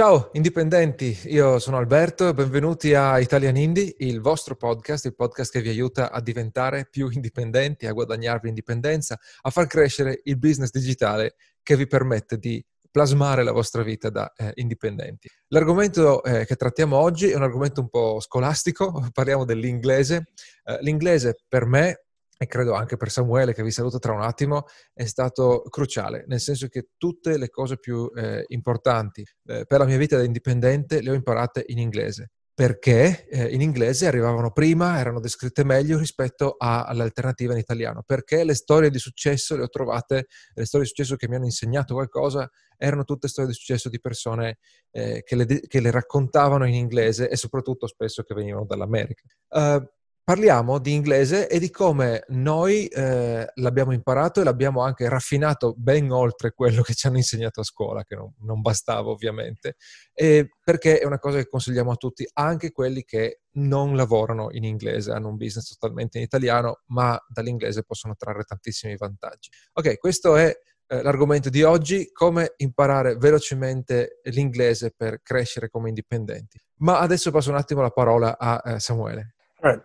Ciao 0.00 0.30
indipendenti, 0.32 1.14
io 1.24 1.58
sono 1.58 1.76
Alberto 1.76 2.26
e 2.26 2.32
benvenuti 2.32 2.94
a 2.94 3.18
Italian 3.18 3.58
Indie, 3.58 3.96
il 3.98 4.22
vostro 4.22 4.56
podcast, 4.56 5.04
il 5.04 5.14
podcast 5.14 5.52
che 5.52 5.60
vi 5.60 5.68
aiuta 5.68 6.10
a 6.10 6.22
diventare 6.22 6.88
più 6.90 7.10
indipendenti, 7.10 7.86
a 7.86 7.92
guadagnarvi 7.92 8.48
indipendenza, 8.48 9.20
a 9.42 9.50
far 9.50 9.66
crescere 9.66 10.22
il 10.24 10.38
business 10.38 10.70
digitale 10.70 11.34
che 11.62 11.76
vi 11.76 11.86
permette 11.86 12.38
di 12.38 12.64
plasmare 12.90 13.42
la 13.42 13.52
vostra 13.52 13.82
vita 13.82 14.08
da 14.08 14.32
eh, 14.34 14.52
indipendenti. 14.54 15.28
L'argomento 15.48 16.24
eh, 16.24 16.46
che 16.46 16.56
trattiamo 16.56 16.96
oggi 16.96 17.28
è 17.28 17.36
un 17.36 17.42
argomento 17.42 17.82
un 17.82 17.90
po' 17.90 18.20
scolastico, 18.20 19.06
parliamo 19.12 19.44
dell'inglese. 19.44 20.28
Eh, 20.64 20.78
l'inglese 20.80 21.36
per 21.46 21.66
me 21.66 22.04
e 22.42 22.46
credo 22.46 22.72
anche 22.72 22.96
per 22.96 23.10
Samuele, 23.10 23.52
che 23.52 23.62
vi 23.62 23.70
saluto 23.70 23.98
tra 23.98 24.14
un 24.14 24.22
attimo, 24.22 24.64
è 24.94 25.04
stato 25.04 25.60
cruciale, 25.68 26.24
nel 26.26 26.40
senso 26.40 26.68
che 26.68 26.88
tutte 26.96 27.36
le 27.36 27.50
cose 27.50 27.76
più 27.76 28.10
eh, 28.16 28.46
importanti 28.48 29.22
eh, 29.44 29.66
per 29.66 29.78
la 29.78 29.84
mia 29.84 29.98
vita 29.98 30.16
da 30.16 30.24
indipendente 30.24 31.02
le 31.02 31.10
ho 31.10 31.12
imparate 31.12 31.64
in 31.66 31.76
inglese, 31.76 32.30
perché 32.54 33.28
eh, 33.28 33.52
in 33.52 33.60
inglese 33.60 34.06
arrivavano 34.06 34.52
prima, 34.52 34.98
erano 34.98 35.20
descritte 35.20 35.64
meglio 35.64 35.98
rispetto 35.98 36.54
a, 36.56 36.84
all'alternativa 36.84 37.52
in 37.52 37.58
italiano, 37.58 38.02
perché 38.06 38.42
le 38.42 38.54
storie 38.54 38.88
di 38.88 38.98
successo 38.98 39.54
le 39.54 39.64
ho 39.64 39.68
trovate, 39.68 40.28
le 40.54 40.64
storie 40.64 40.86
di 40.86 40.92
successo 40.94 41.16
che 41.16 41.28
mi 41.28 41.34
hanno 41.34 41.44
insegnato 41.44 41.92
qualcosa, 41.92 42.50
erano 42.78 43.04
tutte 43.04 43.28
storie 43.28 43.50
di 43.50 43.56
successo 43.56 43.90
di 43.90 44.00
persone 44.00 44.60
eh, 44.92 45.22
che 45.24 45.36
le, 45.36 45.44
che, 45.44 45.80
le, 45.80 45.90
raccontavano 45.90 46.66
in 46.66 46.72
inglese 46.72 47.28
e 47.28 47.36
soprattutto 47.36 47.86
spesso 47.86 48.22
che 48.22 48.32
venivano 48.32 48.64
dall'America. 48.64 49.24
Uh, 49.50 49.86
parliamo 50.30 50.78
di 50.78 50.92
inglese 50.92 51.48
e 51.48 51.58
di 51.58 51.70
come 51.70 52.22
noi 52.28 52.86
eh, 52.86 53.50
l'abbiamo 53.52 53.92
imparato 53.92 54.40
e 54.40 54.44
l'abbiamo 54.44 54.80
anche 54.80 55.08
raffinato 55.08 55.74
ben 55.76 56.08
oltre 56.12 56.52
quello 56.52 56.82
che 56.82 56.94
ci 56.94 57.08
hanno 57.08 57.16
insegnato 57.16 57.58
a 57.58 57.64
scuola, 57.64 58.04
che 58.04 58.14
non, 58.14 58.32
non 58.42 58.60
bastava 58.60 59.08
ovviamente, 59.10 59.74
e 60.14 60.50
perché 60.62 61.00
è 61.00 61.04
una 61.04 61.18
cosa 61.18 61.38
che 61.38 61.48
consigliamo 61.48 61.90
a 61.90 61.96
tutti, 61.96 62.24
anche 62.34 62.70
quelli 62.70 63.02
che 63.02 63.40
non 63.54 63.96
lavorano 63.96 64.52
in 64.52 64.62
inglese, 64.62 65.10
hanno 65.10 65.30
un 65.30 65.36
business 65.36 65.76
totalmente 65.76 66.18
in 66.18 66.22
italiano, 66.22 66.82
ma 66.90 67.20
dall'inglese 67.26 67.82
possono 67.82 68.14
trarre 68.14 68.44
tantissimi 68.44 68.96
vantaggi. 68.96 69.50
Ok, 69.72 69.98
questo 69.98 70.36
è 70.36 70.56
eh, 70.86 71.02
l'argomento 71.02 71.50
di 71.50 71.64
oggi, 71.64 72.08
come 72.12 72.54
imparare 72.58 73.16
velocemente 73.16 74.20
l'inglese 74.26 74.94
per 74.96 75.22
crescere 75.22 75.68
come 75.68 75.88
indipendenti. 75.88 76.56
Ma 76.82 77.00
adesso 77.00 77.32
passo 77.32 77.50
un 77.50 77.56
attimo 77.56 77.82
la 77.82 77.90
parola 77.90 78.38
a 78.38 78.62
eh, 78.64 78.78
Samuele. 78.78 79.34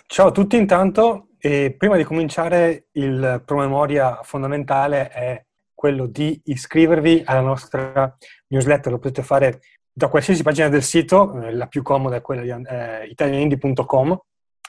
Ciao 0.07 0.27
a 0.27 0.31
tutti 0.31 0.55
intanto, 0.55 1.31
e 1.37 1.75
prima 1.77 1.97
di 1.97 2.05
cominciare 2.05 2.87
il 2.93 3.43
promemoria 3.45 4.21
fondamentale 4.23 5.09
è 5.09 5.45
quello 5.73 6.05
di 6.05 6.39
iscrivervi 6.45 7.23
alla 7.25 7.41
nostra 7.41 8.15
newsletter, 8.47 8.93
lo 8.93 8.99
potete 8.99 9.21
fare 9.21 9.59
da 9.91 10.07
qualsiasi 10.07 10.43
pagina 10.43 10.69
del 10.69 10.81
sito, 10.81 11.41
eh, 11.41 11.53
la 11.53 11.67
più 11.67 11.81
comoda 11.81 12.15
è 12.15 12.21
quella 12.21 12.41
di 12.41 12.51
eh, 12.51 13.07
italianindie.com, 13.07 14.17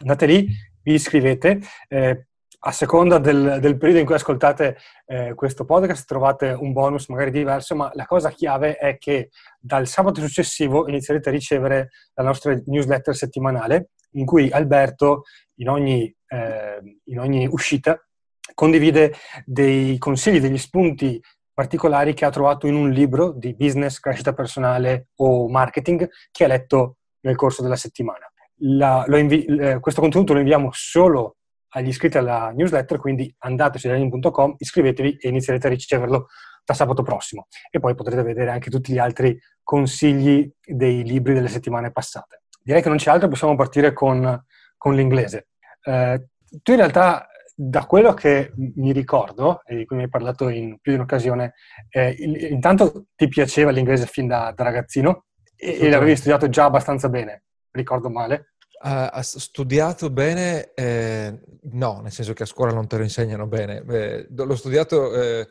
andate 0.01 0.27
lì, 0.27 0.49
vi 0.83 0.95
iscrivete, 0.95 1.61
eh, 1.87 2.27
a 2.67 2.73
seconda 2.73 3.19
del, 3.19 3.59
del, 3.61 3.77
periodo 3.77 4.01
in 4.01 4.07
cui 4.07 4.17
ascoltate 4.17 4.77
eh, 5.07 5.35
questo 5.35 5.65
podcast 5.65 6.05
trovate 6.05 6.51
un 6.51 6.73
bonus 6.73 7.07
magari 7.07 7.31
diverso, 7.31 7.77
ma 7.77 7.89
la 7.95 8.07
cosa 8.07 8.31
chiave 8.31 8.77
è 8.77 8.99
che 8.99 9.31
dal 9.61 9.87
sabato 9.87 10.21
successivo 10.21 10.89
inizierete 10.89 11.29
a 11.29 11.33
ricevere 11.33 11.91
la 12.15 12.25
nostra 12.25 12.61
newsletter 12.67 13.15
settimanale 13.15 13.91
in 14.15 14.27
cui 14.27 14.51
Alberto 14.51 15.23
in 15.61 15.69
ogni, 15.69 16.13
eh, 16.27 16.99
in 17.05 17.21
ogni 17.21 17.47
uscita 17.47 18.05
condivide 18.53 19.15
dei 19.45 19.97
consigli, 19.99 20.41
degli 20.41 20.59
spunti 20.59 21.21
particolari 21.55 22.15
che 22.15 22.25
ha 22.25 22.31
trovato 22.31 22.67
in 22.67 22.75
un 22.75 22.91
libro 22.91 23.31
di 23.31 23.55
business, 23.55 24.01
crescita 24.01 24.33
personale 24.33 25.11
o 25.17 25.49
marketing 25.49 26.09
che 26.33 26.45
ha 26.45 26.49
letto 26.49 26.97
nel 27.21 27.37
corso 27.37 27.63
della 27.63 27.77
settimana. 27.77 28.29
La, 28.61 29.05
invi- 29.19 29.45
eh, 29.45 29.79
questo 29.79 30.01
contenuto 30.01 30.33
lo 30.33 30.41
inviamo 30.41 30.71
solo 30.73 31.37
agli 31.77 31.89
iscritti 31.89 32.19
alla 32.19 32.53
newsletter, 32.55 32.99
quindi 32.99 33.33
andate 33.39 33.79
su 33.79 33.89
learning.com, 33.89 34.55
iscrivetevi 34.59 35.17
e 35.21 35.29
inizierete 35.29 35.67
a 35.67 35.71
riceverlo 35.71 36.27
da 36.65 36.75
sabato 36.75 37.03
prossimo. 37.03 37.47
E 37.71 37.79
poi 37.79 37.95
potrete 37.95 38.23
vedere 38.23 38.51
anche 38.51 38.71
tutti 38.71 38.93
gli 38.93 38.99
altri 38.99 39.39
consigli 39.63 40.51
dei 40.65 41.05
libri 41.05 41.35
delle 41.35 41.49
settimane 41.49 41.93
passate 41.93 42.41
direi 42.67 42.83
che 42.83 42.89
non 42.89 42.99
c'è 42.99 43.13
altro, 43.13 43.29
possiamo 43.29 43.55
partire 43.55 43.93
con, 43.93 44.45
con 44.77 44.95
l'inglese. 44.97 45.47
Eh, 45.85 46.27
tu 46.63 46.73
in 46.73 46.79
realtà, 46.79 47.29
da 47.55 47.87
quello 47.87 48.13
che 48.13 48.53
mi 48.57 48.91
ricordo, 48.91 49.63
e 49.65 49.77
di 49.77 49.85
cui 49.85 49.95
mi 49.95 50.03
hai 50.03 50.09
parlato 50.09 50.49
in 50.49 50.79
più 50.81 50.91
di 50.91 50.99
un'occasione, 50.99 51.55
eh, 51.91 52.17
intanto 52.51 53.07
ti 53.15 53.29
piaceva 53.29 53.71
l'inglese 53.71 54.07
fin 54.07 54.27
da, 54.27 54.53
da 54.53 54.65
ragazzino 54.65 55.27
e, 55.55 55.79
e 55.81 55.89
l'avevi 55.89 56.17
studiato 56.17 56.49
già 56.49 56.65
abbastanza 56.65 57.09
bene, 57.09 57.45
ricordo 57.71 58.11
male? 58.11 58.55
Uh, 58.87 59.21
studiato 59.21 60.11
bene, 60.11 60.73
eh, 60.75 61.41
no, 61.73 62.01
nel 62.03 62.13
senso 62.13 62.35
che 62.35 62.45
a 62.45 62.47
scuola 62.47 62.71
non 62.71 62.87
te 62.87 62.97
lo 62.97 63.03
insegnano 63.03 63.49
bene. 63.49 63.85
Eh, 63.85 64.29
l'ho 64.31 64.55
studiato, 64.55 65.13
eh, 65.13 65.49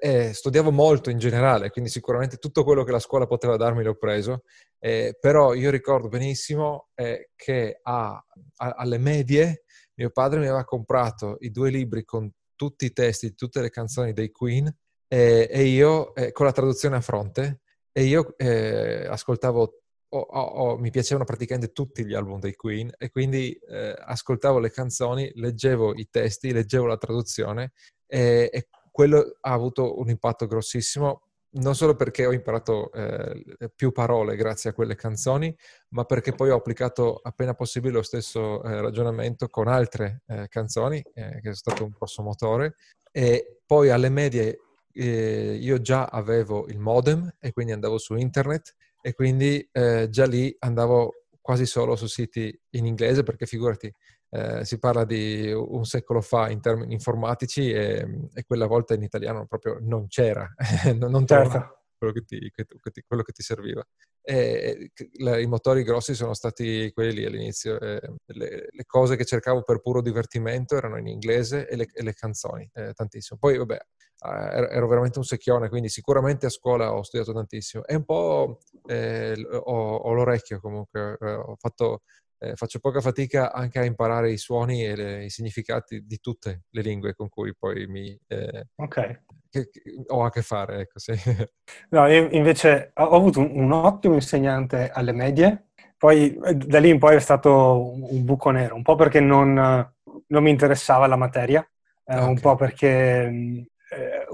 eh, 0.00 0.32
studiavo 0.32 0.70
molto 0.70 1.10
in 1.10 1.18
generale, 1.18 1.68
quindi 1.68 1.90
sicuramente 1.90 2.38
tutto 2.38 2.64
quello 2.64 2.82
che 2.82 2.92
la 2.92 2.98
scuola 2.98 3.26
poteva 3.26 3.58
darmi 3.58 3.82
l'ho 3.82 3.96
preso, 3.96 4.44
eh, 4.78 5.14
però 5.20 5.52
io 5.52 5.68
ricordo 5.70 6.08
benissimo 6.08 6.88
eh, 6.94 7.28
che 7.36 7.80
a, 7.82 8.12
a, 8.12 8.68
alle 8.70 8.96
medie 8.96 9.64
mio 9.96 10.08
padre 10.08 10.38
mi 10.38 10.46
aveva 10.46 10.64
comprato 10.64 11.36
i 11.40 11.50
due 11.50 11.68
libri 11.68 12.02
con 12.06 12.32
tutti 12.56 12.86
i 12.86 12.92
testi 12.94 13.34
tutte 13.34 13.60
le 13.60 13.68
canzoni 13.68 14.14
dei 14.14 14.30
Queen 14.30 14.74
e 15.06 15.64
io, 15.64 16.12
con 16.32 16.46
la 16.46 16.52
traduzione 16.52 16.96
a 16.96 17.00
fronte, 17.02 17.60
e 17.92 18.04
io 18.04 18.34
ascoltavo 18.38 19.79
ho, 20.12 20.18
ho, 20.18 20.76
mi 20.78 20.90
piacevano 20.90 21.24
praticamente 21.24 21.72
tutti 21.72 22.04
gli 22.04 22.14
album 22.14 22.40
dei 22.40 22.54
Queen 22.54 22.90
e 22.98 23.10
quindi 23.10 23.52
eh, 23.52 23.94
ascoltavo 23.96 24.58
le 24.58 24.70
canzoni, 24.70 25.30
leggevo 25.34 25.94
i 25.94 26.08
testi, 26.10 26.52
leggevo 26.52 26.86
la 26.86 26.96
traduzione 26.96 27.72
e, 28.06 28.50
e, 28.52 28.68
quello 28.90 29.36
ha 29.40 29.52
avuto 29.52 30.00
un 30.00 30.08
impatto 30.08 30.46
grossissimo 30.46 31.22
non 31.52 31.74
solo 31.74 31.96
perché 31.96 32.26
ho 32.26 32.32
imparato 32.32 32.92
eh, 32.92 33.70
più 33.74 33.90
parole 33.90 34.36
grazie 34.36 34.70
a 34.70 34.72
quelle 34.72 34.94
canzoni, 34.94 35.54
ma 35.88 36.04
perché 36.04 36.32
poi 36.32 36.50
ho 36.50 36.56
applicato 36.56 37.18
appena 37.22 37.54
possibile 37.54 37.94
lo 37.94 38.02
stesso 38.02 38.62
eh, 38.62 38.80
ragionamento 38.80 39.48
con 39.48 39.66
altre 39.66 40.22
eh, 40.26 40.46
canzoni, 40.48 41.02
eh, 41.12 41.40
che 41.40 41.50
è 41.50 41.54
stato 41.54 41.84
un 41.84 41.90
grosso 41.90 42.22
motore. 42.22 42.76
E 43.10 43.62
poi 43.66 43.90
alle 43.90 44.10
medie 44.10 44.60
eh, 44.92 45.58
io 45.60 45.80
già 45.80 46.04
avevo 46.04 46.68
il 46.68 46.78
modem 46.78 47.34
e 47.40 47.52
quindi 47.52 47.72
andavo 47.72 47.98
su 47.98 48.14
internet 48.14 48.74
e 49.00 49.14
quindi 49.14 49.66
eh, 49.72 50.08
già 50.10 50.26
lì 50.26 50.54
andavo 50.60 51.14
quasi 51.40 51.66
solo 51.66 51.96
su 51.96 52.06
siti 52.06 52.56
in 52.70 52.86
inglese 52.86 53.22
perché 53.22 53.46
figurati, 53.46 53.92
eh, 54.30 54.64
si 54.64 54.78
parla 54.78 55.04
di 55.04 55.50
un 55.52 55.84
secolo 55.84 56.20
fa 56.20 56.50
in 56.50 56.60
termini 56.60 56.92
informatici 56.92 57.70
e, 57.72 58.28
e 58.32 58.44
quella 58.44 58.66
volta 58.66 58.94
in 58.94 59.02
italiano 59.02 59.46
proprio 59.46 59.78
non 59.80 60.06
c'era, 60.06 60.48
non 60.96 61.26
certo. 61.26 61.82
quello, 61.98 62.12
che 62.12 62.24
ti, 62.24 62.38
che, 62.54 62.64
che 62.64 63.02
quello 63.06 63.22
che 63.22 63.32
ti 63.32 63.42
serviva. 63.42 63.84
E, 64.22 64.92
I 65.16 65.46
motori 65.46 65.82
grossi 65.82 66.14
sono 66.14 66.34
stati 66.34 66.92
quelli 66.92 67.24
all'inizio. 67.24 67.80
Eh, 67.80 68.00
le, 68.26 68.66
le, 68.70 68.84
cose 68.86 69.16
che 69.16 69.24
cercavo 69.24 69.62
per 69.62 69.80
puro 69.80 70.02
divertimento 70.02 70.76
erano 70.76 70.98
in 70.98 71.06
inglese 71.06 71.66
e 71.66 71.76
le, 71.76 71.88
e 71.92 72.02
le 72.02 72.12
canzoni, 72.12 72.68
eh, 72.74 72.92
tantissimo. 72.92 73.38
Poi, 73.38 73.56
vabbè, 73.56 73.74
eh, 73.74 74.68
ero 74.70 74.86
veramente 74.88 75.18
un 75.18 75.24
secchione, 75.24 75.68
quindi 75.68 75.88
sicuramente 75.88 76.46
a 76.46 76.50
scuola 76.50 76.94
ho 76.94 77.02
studiato 77.02 77.32
tantissimo. 77.32 77.84
E 77.84 77.94
un 77.94 78.04
po' 78.04 78.58
eh, 78.86 79.34
ho, 79.50 79.96
ho, 79.96 80.12
l'orecchio 80.12 80.60
comunque, 80.60 81.16
eh, 81.20 81.32
ho 81.32 81.56
fatto, 81.58 82.02
eh, 82.38 82.54
faccio 82.54 82.78
poca 82.78 83.00
fatica 83.00 83.52
anche 83.52 83.78
a 83.78 83.84
imparare 83.84 84.30
i 84.32 84.38
suoni 84.38 84.84
e 84.84 84.96
le, 84.96 85.24
i 85.24 85.30
significati 85.30 86.04
di 86.06 86.18
tutte 86.18 86.62
le 86.70 86.82
lingue 86.82 87.14
con 87.14 87.28
cui 87.28 87.54
poi 87.56 87.86
mi... 87.86 88.18
Eh, 88.26 88.66
ok. 88.76 89.22
Che, 89.50 89.68
che 89.68 89.82
ho 90.06 90.24
a 90.24 90.30
che 90.30 90.42
fare, 90.42 90.80
ecco, 90.80 90.98
sì. 90.98 91.12
No, 91.90 92.06
io 92.06 92.28
invece 92.30 92.92
ho 92.94 93.10
avuto 93.10 93.40
un, 93.40 93.50
un 93.52 93.72
ottimo 93.72 94.14
insegnante 94.14 94.90
alle 94.90 95.12
medie, 95.12 95.70
poi 96.00 96.34
eh, 96.44 96.54
da 96.54 96.78
lì 96.78 96.88
in 96.88 96.98
poi 96.98 97.16
è 97.16 97.20
stato 97.20 97.92
un 97.92 98.24
buco 98.24 98.50
nero, 98.50 98.74
un 98.74 98.82
po' 98.82 98.94
perché 98.94 99.20
non, 99.20 99.52
non 99.54 100.42
mi 100.42 100.50
interessava 100.50 101.06
la 101.06 101.16
materia, 101.16 101.60
eh, 102.06 102.14
okay. 102.14 102.28
un 102.28 102.40
po' 102.40 102.54
perché 102.56 103.68
eh, 103.90 104.26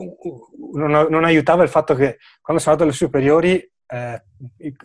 non, 0.75 1.07
non, 1.11 1.25
aiutava 1.25 1.63
il 1.63 1.69
fatto 1.69 1.95
che 1.95 2.19
quando 2.41 2.63
sono 2.63 2.75
andato 2.75 2.83
alle 2.85 2.93
superiori, 2.93 3.73
eh, 3.87 4.23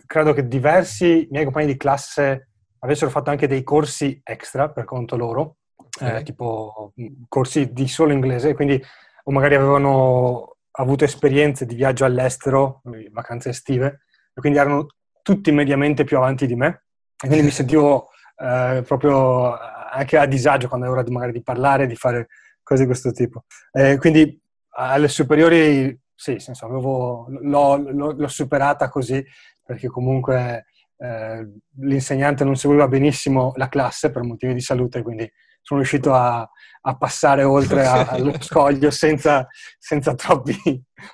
credo 0.06 0.32
che 0.32 0.46
diversi 0.46 1.26
miei 1.30 1.44
compagni 1.44 1.66
di 1.66 1.76
classe 1.76 2.48
avessero 2.78 3.10
fatto 3.10 3.30
anche 3.30 3.46
dei 3.46 3.62
corsi 3.62 4.20
extra 4.24 4.70
per 4.70 4.84
conto 4.84 5.16
loro, 5.16 5.56
eh, 6.00 6.06
okay. 6.06 6.20
eh, 6.20 6.22
tipo 6.22 6.92
corsi 7.28 7.72
di 7.72 7.88
solo 7.88 8.12
inglese, 8.12 8.54
quindi 8.54 8.82
o 9.24 9.30
magari 9.30 9.54
avevano 9.54 10.56
avuto 10.72 11.04
esperienze 11.04 11.66
di 11.66 11.74
viaggio 11.74 12.04
all'estero, 12.04 12.82
vacanze 13.10 13.50
estive, 13.50 14.00
e 14.34 14.40
quindi 14.40 14.58
erano 14.58 14.86
tutti 15.22 15.52
mediamente 15.52 16.04
più 16.04 16.16
avanti 16.16 16.46
di 16.46 16.56
me. 16.56 16.84
E 17.22 17.26
quindi 17.26 17.44
mi 17.44 17.50
sentivo 17.52 18.08
eh, 18.36 18.82
proprio 18.84 19.56
anche 19.56 20.16
a 20.16 20.26
disagio 20.26 20.68
quando 20.68 20.86
è 20.86 20.90
ora 20.90 21.02
di, 21.02 21.10
magari 21.10 21.32
di 21.32 21.42
parlare, 21.42 21.86
di 21.86 21.96
fare 21.96 22.28
cose 22.62 22.82
di 22.82 22.86
questo 22.86 23.12
tipo. 23.12 23.44
Eh, 23.70 23.98
quindi 23.98 24.40
alle 24.74 25.08
superiori 25.08 25.96
sì, 26.14 26.38
senso, 26.38 26.66
avevo, 26.66 27.26
l'ho, 27.28 27.76
l'ho, 27.76 28.12
l'ho, 28.12 28.28
superata 28.28 28.88
così, 28.88 29.24
perché 29.64 29.88
comunque 29.88 30.66
eh, 30.96 31.48
l'insegnante 31.78 32.44
non 32.44 32.56
seguiva 32.56 32.88
benissimo 32.88 33.52
la 33.56 33.68
classe 33.68 34.10
per 34.10 34.22
motivi 34.22 34.54
di 34.54 34.60
salute, 34.60 35.02
quindi 35.02 35.30
sono 35.60 35.80
riuscito 35.80 36.12
a, 36.12 36.48
a 36.82 36.96
passare 36.96 37.44
oltre 37.44 37.86
a, 37.86 38.06
allo 38.08 38.34
scoglio 38.40 38.90
senza, 38.90 39.46
senza 39.78 40.14
troppi 40.14 40.54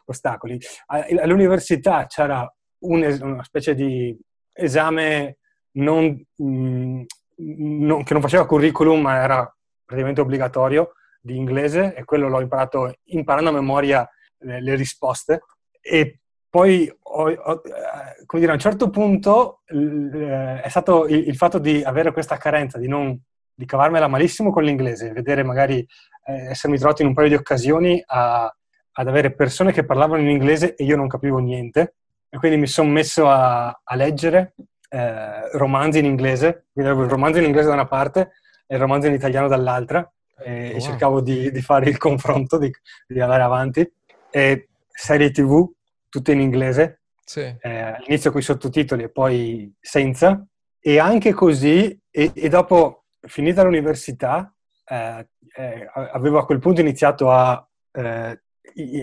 ostacoli. 0.07 0.59
All'università 0.87 2.07
c'era 2.07 2.51
un, 2.81 3.19
una 3.21 3.45
specie 3.45 3.75
di 3.75 4.17
esame 4.53 5.39
non, 5.73 6.23
mh, 6.37 6.45
mm, 6.45 7.03
non, 7.39 8.03
che 8.03 8.13
non 8.13 8.23
faceva 8.23 8.47
curriculum, 8.47 9.01
ma 9.01 9.23
era 9.23 9.57
praticamente 9.85 10.21
obbligatorio 10.21 10.93
di 11.21 11.37
inglese 11.37 11.95
e 11.95 12.05
quello 12.05 12.29
l'ho 12.29 12.41
imparato 12.41 12.95
imparando 13.05 13.51
a 13.51 13.55
memoria 13.55 14.09
le, 14.39 14.63
le 14.63 14.75
risposte. 14.75 15.41
E 15.81 16.21
poi 16.51 16.91
ho, 17.03 17.31
ho, 17.31 17.63
eh, 17.65 18.25
come 18.27 18.41
dire, 18.41 18.53
a 18.53 18.55
un 18.55 18.61
certo 18.61 18.91
punto 18.91 19.61
eh, 19.67 20.61
è 20.61 20.69
stato 20.69 21.07
il, 21.07 21.29
il, 21.29 21.37
fatto 21.37 21.59
di 21.59 21.83
avere 21.83 22.13
questa 22.13 22.37
carenza, 22.37 22.79
di 22.79 22.89
non 22.89 23.19
di 23.55 23.67
cavarmela 23.67 24.07
malissimo 24.07 24.53
con 24.53 24.63
l'inglese, 24.63 25.11
vedere 25.11 25.43
magari 25.43 25.85
eh, 26.27 26.51
essermi 26.51 26.79
trovato 26.79 27.03
in 27.03 27.09
un 27.09 27.15
paio 27.15 27.29
di 27.29 27.35
occasioni 27.35 28.01
a, 28.07 28.45
ad 28.93 29.09
avere 29.09 29.35
persone 29.35 29.73
che 29.73 29.85
parlavano 29.85 30.23
in 30.23 30.29
inglese 30.29 30.75
e 30.77 30.85
io 30.85 30.97
non 30.97 31.09
capivo 31.09 31.39
niente. 31.39 31.95
E 32.29 32.39
quindi 32.39 32.59
mi 32.59 32.67
sono 32.67 32.89
messo 32.89 33.29
a, 33.29 33.81
a 33.83 33.95
leggere 33.97 34.55
eh, 34.91 35.51
romanzi 35.57 35.99
in 35.99 36.05
inglese, 36.05 36.67
quindi 36.73 36.91
avevo 36.91 37.05
il 37.05 37.11
romanzo 37.11 37.39
in 37.39 37.45
inglese 37.45 37.69
da 37.69 37.75
una 37.75 37.87
parte 37.87 38.33
e 38.67 38.75
il 38.75 38.81
romanzo 38.81 39.07
in 39.07 39.15
italiano 39.15 39.49
dall'altra 39.49 40.09
e, 40.39 40.69
wow. 40.69 40.77
e 40.77 40.81
cercavo 40.81 41.21
di, 41.21 41.51
di, 41.51 41.61
fare 41.61 41.89
il 41.89 41.97
confronto, 41.99 42.59
di, 42.59 42.71
di, 43.07 43.21
andare 43.21 43.43
avanti 43.43 43.93
e 44.31 44.69
serie 44.91 45.31
tv 45.31 45.69
tutte 46.09 46.33
in 46.33 46.41
inglese, 46.41 47.01
sì. 47.25 47.41
eh, 47.41 47.81
all'inizio 47.81 48.31
con 48.31 48.41
i 48.41 48.45
sottotitoli 48.45 49.05
e 49.05 49.11
poi 49.11 49.73
senza 49.81 50.45
e 50.81 50.99
anche 50.99 51.33
così 51.33 52.01
e, 52.11 52.31
e 52.35 52.49
dopo 52.49 53.05
finita 53.21 53.63
l'università, 53.63 54.53
eh, 54.87 55.29
eh, 55.57 55.91
avevo 55.93 56.39
a 56.39 56.47
quel 56.47 56.61
punto 56.61 56.81
iniziato 56.81 57.31
a, 57.31 57.67
eh, 57.93 58.41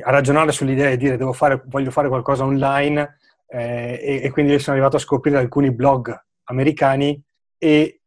a 0.04 0.12
ragionare 0.12 0.51
sull'idea 0.51 0.89
di 0.95 0.98
dire 0.98 1.33
fare, 1.33 1.62
voglio 1.66 1.92
fare 1.92 2.07
qualcosa 2.07 2.44
online 2.44 3.18
eh, 3.48 4.00
e, 4.01 4.21
e, 4.24 4.31
quindi 4.31 4.57
sono 4.57 4.75
arrivato 4.75 4.98
a 4.98 5.01
scoprire 5.01 5.38
alcuni 5.38 5.71
blog 5.71 6.18
americani 6.45 7.21
e 7.57 8.01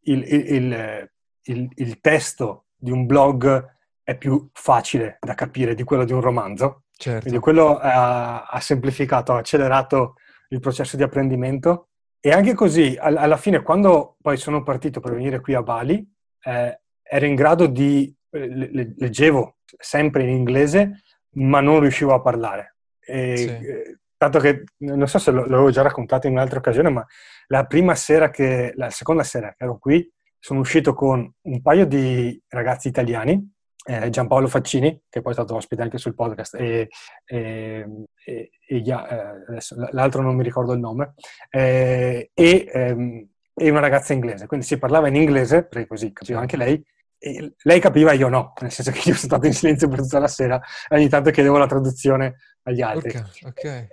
il, 0.00 0.22
il, 0.22 1.10
il, 1.42 1.68
il, 1.74 2.00
testo 2.00 2.66
di 2.76 2.90
un 2.90 3.06
blog 3.06 3.75
è 4.06 4.16
più 4.16 4.48
facile 4.52 5.18
da 5.20 5.34
capire 5.34 5.74
di 5.74 5.82
quello 5.82 6.04
di 6.04 6.12
un 6.12 6.20
romanzo. 6.20 6.84
Certo. 6.96 7.22
Quindi 7.22 7.40
quello 7.40 7.76
ha, 7.76 8.44
ha 8.44 8.60
semplificato, 8.60 9.32
ha 9.32 9.38
accelerato 9.38 10.14
il 10.50 10.60
processo 10.60 10.96
di 10.96 11.02
apprendimento 11.02 11.88
e 12.20 12.30
anche 12.30 12.54
così, 12.54 12.96
alla 13.00 13.36
fine, 13.36 13.62
quando 13.62 14.16
poi 14.22 14.36
sono 14.36 14.62
partito 14.62 15.00
per 15.00 15.12
venire 15.12 15.40
qui 15.40 15.54
a 15.54 15.62
Bali, 15.62 16.08
eh, 16.44 16.80
ero 17.02 17.26
in 17.26 17.34
grado 17.34 17.66
di... 17.66 18.14
Eh, 18.30 18.94
leggevo 18.96 19.56
sempre 19.76 20.22
in 20.22 20.28
inglese, 20.28 21.02
ma 21.30 21.60
non 21.60 21.80
riuscivo 21.80 22.14
a 22.14 22.20
parlare. 22.20 22.76
E, 23.00 23.36
sì. 23.36 23.48
Eh, 23.48 23.98
tanto 24.16 24.38
che, 24.38 24.62
non 24.78 25.08
so 25.08 25.18
se 25.18 25.32
l'avevo 25.32 25.70
già 25.70 25.82
raccontato 25.82 26.28
in 26.28 26.34
un'altra 26.34 26.58
occasione, 26.58 26.90
ma 26.90 27.04
la 27.48 27.66
prima 27.66 27.96
sera 27.96 28.30
che... 28.30 28.72
la 28.76 28.90
seconda 28.90 29.24
sera 29.24 29.48
che 29.48 29.64
ero 29.64 29.78
qui, 29.78 30.08
sono 30.38 30.60
uscito 30.60 30.94
con 30.94 31.28
un 31.40 31.60
paio 31.60 31.86
di 31.86 32.40
ragazzi 32.48 32.86
italiani 32.86 33.54
eh, 33.86 34.10
Giampaolo 34.10 34.48
Faccini, 34.48 35.02
che 35.08 35.20
poi 35.22 35.32
è 35.32 35.34
stato 35.34 35.54
ospite 35.54 35.82
anche 35.82 35.98
sul 35.98 36.14
podcast, 36.14 36.54
e, 36.56 36.88
e, 37.24 37.86
e, 38.24 38.50
e 38.66 38.76
eh, 38.84 38.92
adesso, 38.92 39.76
l'altro 39.92 40.22
non 40.22 40.34
mi 40.34 40.42
ricordo 40.42 40.72
il 40.72 40.80
nome, 40.80 41.14
eh, 41.50 42.30
ehm, 42.34 43.28
e, 43.54 43.70
una 43.70 43.80
ragazza 43.80 44.12
inglese. 44.12 44.46
Quindi 44.46 44.66
si 44.66 44.78
parlava 44.78 45.08
in 45.08 45.16
inglese, 45.16 45.64
perché 45.64 45.86
così 45.86 46.12
capiva 46.12 46.40
anche 46.40 46.56
lei, 46.56 46.84
e 47.18 47.54
lei 47.62 47.80
capiva 47.80 48.12
io 48.12 48.28
no, 48.28 48.52
nel 48.60 48.70
senso 48.70 48.90
che 48.90 48.98
io 48.98 49.14
sono 49.14 49.28
stato 49.28 49.46
in 49.46 49.54
silenzio 49.54 49.88
per 49.88 50.00
tutta 50.02 50.18
la 50.18 50.28
sera 50.28 50.60
ogni 50.90 51.08
tanto 51.08 51.30
chiedevo 51.30 51.56
la 51.56 51.66
traduzione 51.66 52.36
agli 52.64 52.82
altri. 52.82 53.16
Okay, 53.16 53.46
okay. 53.46 53.88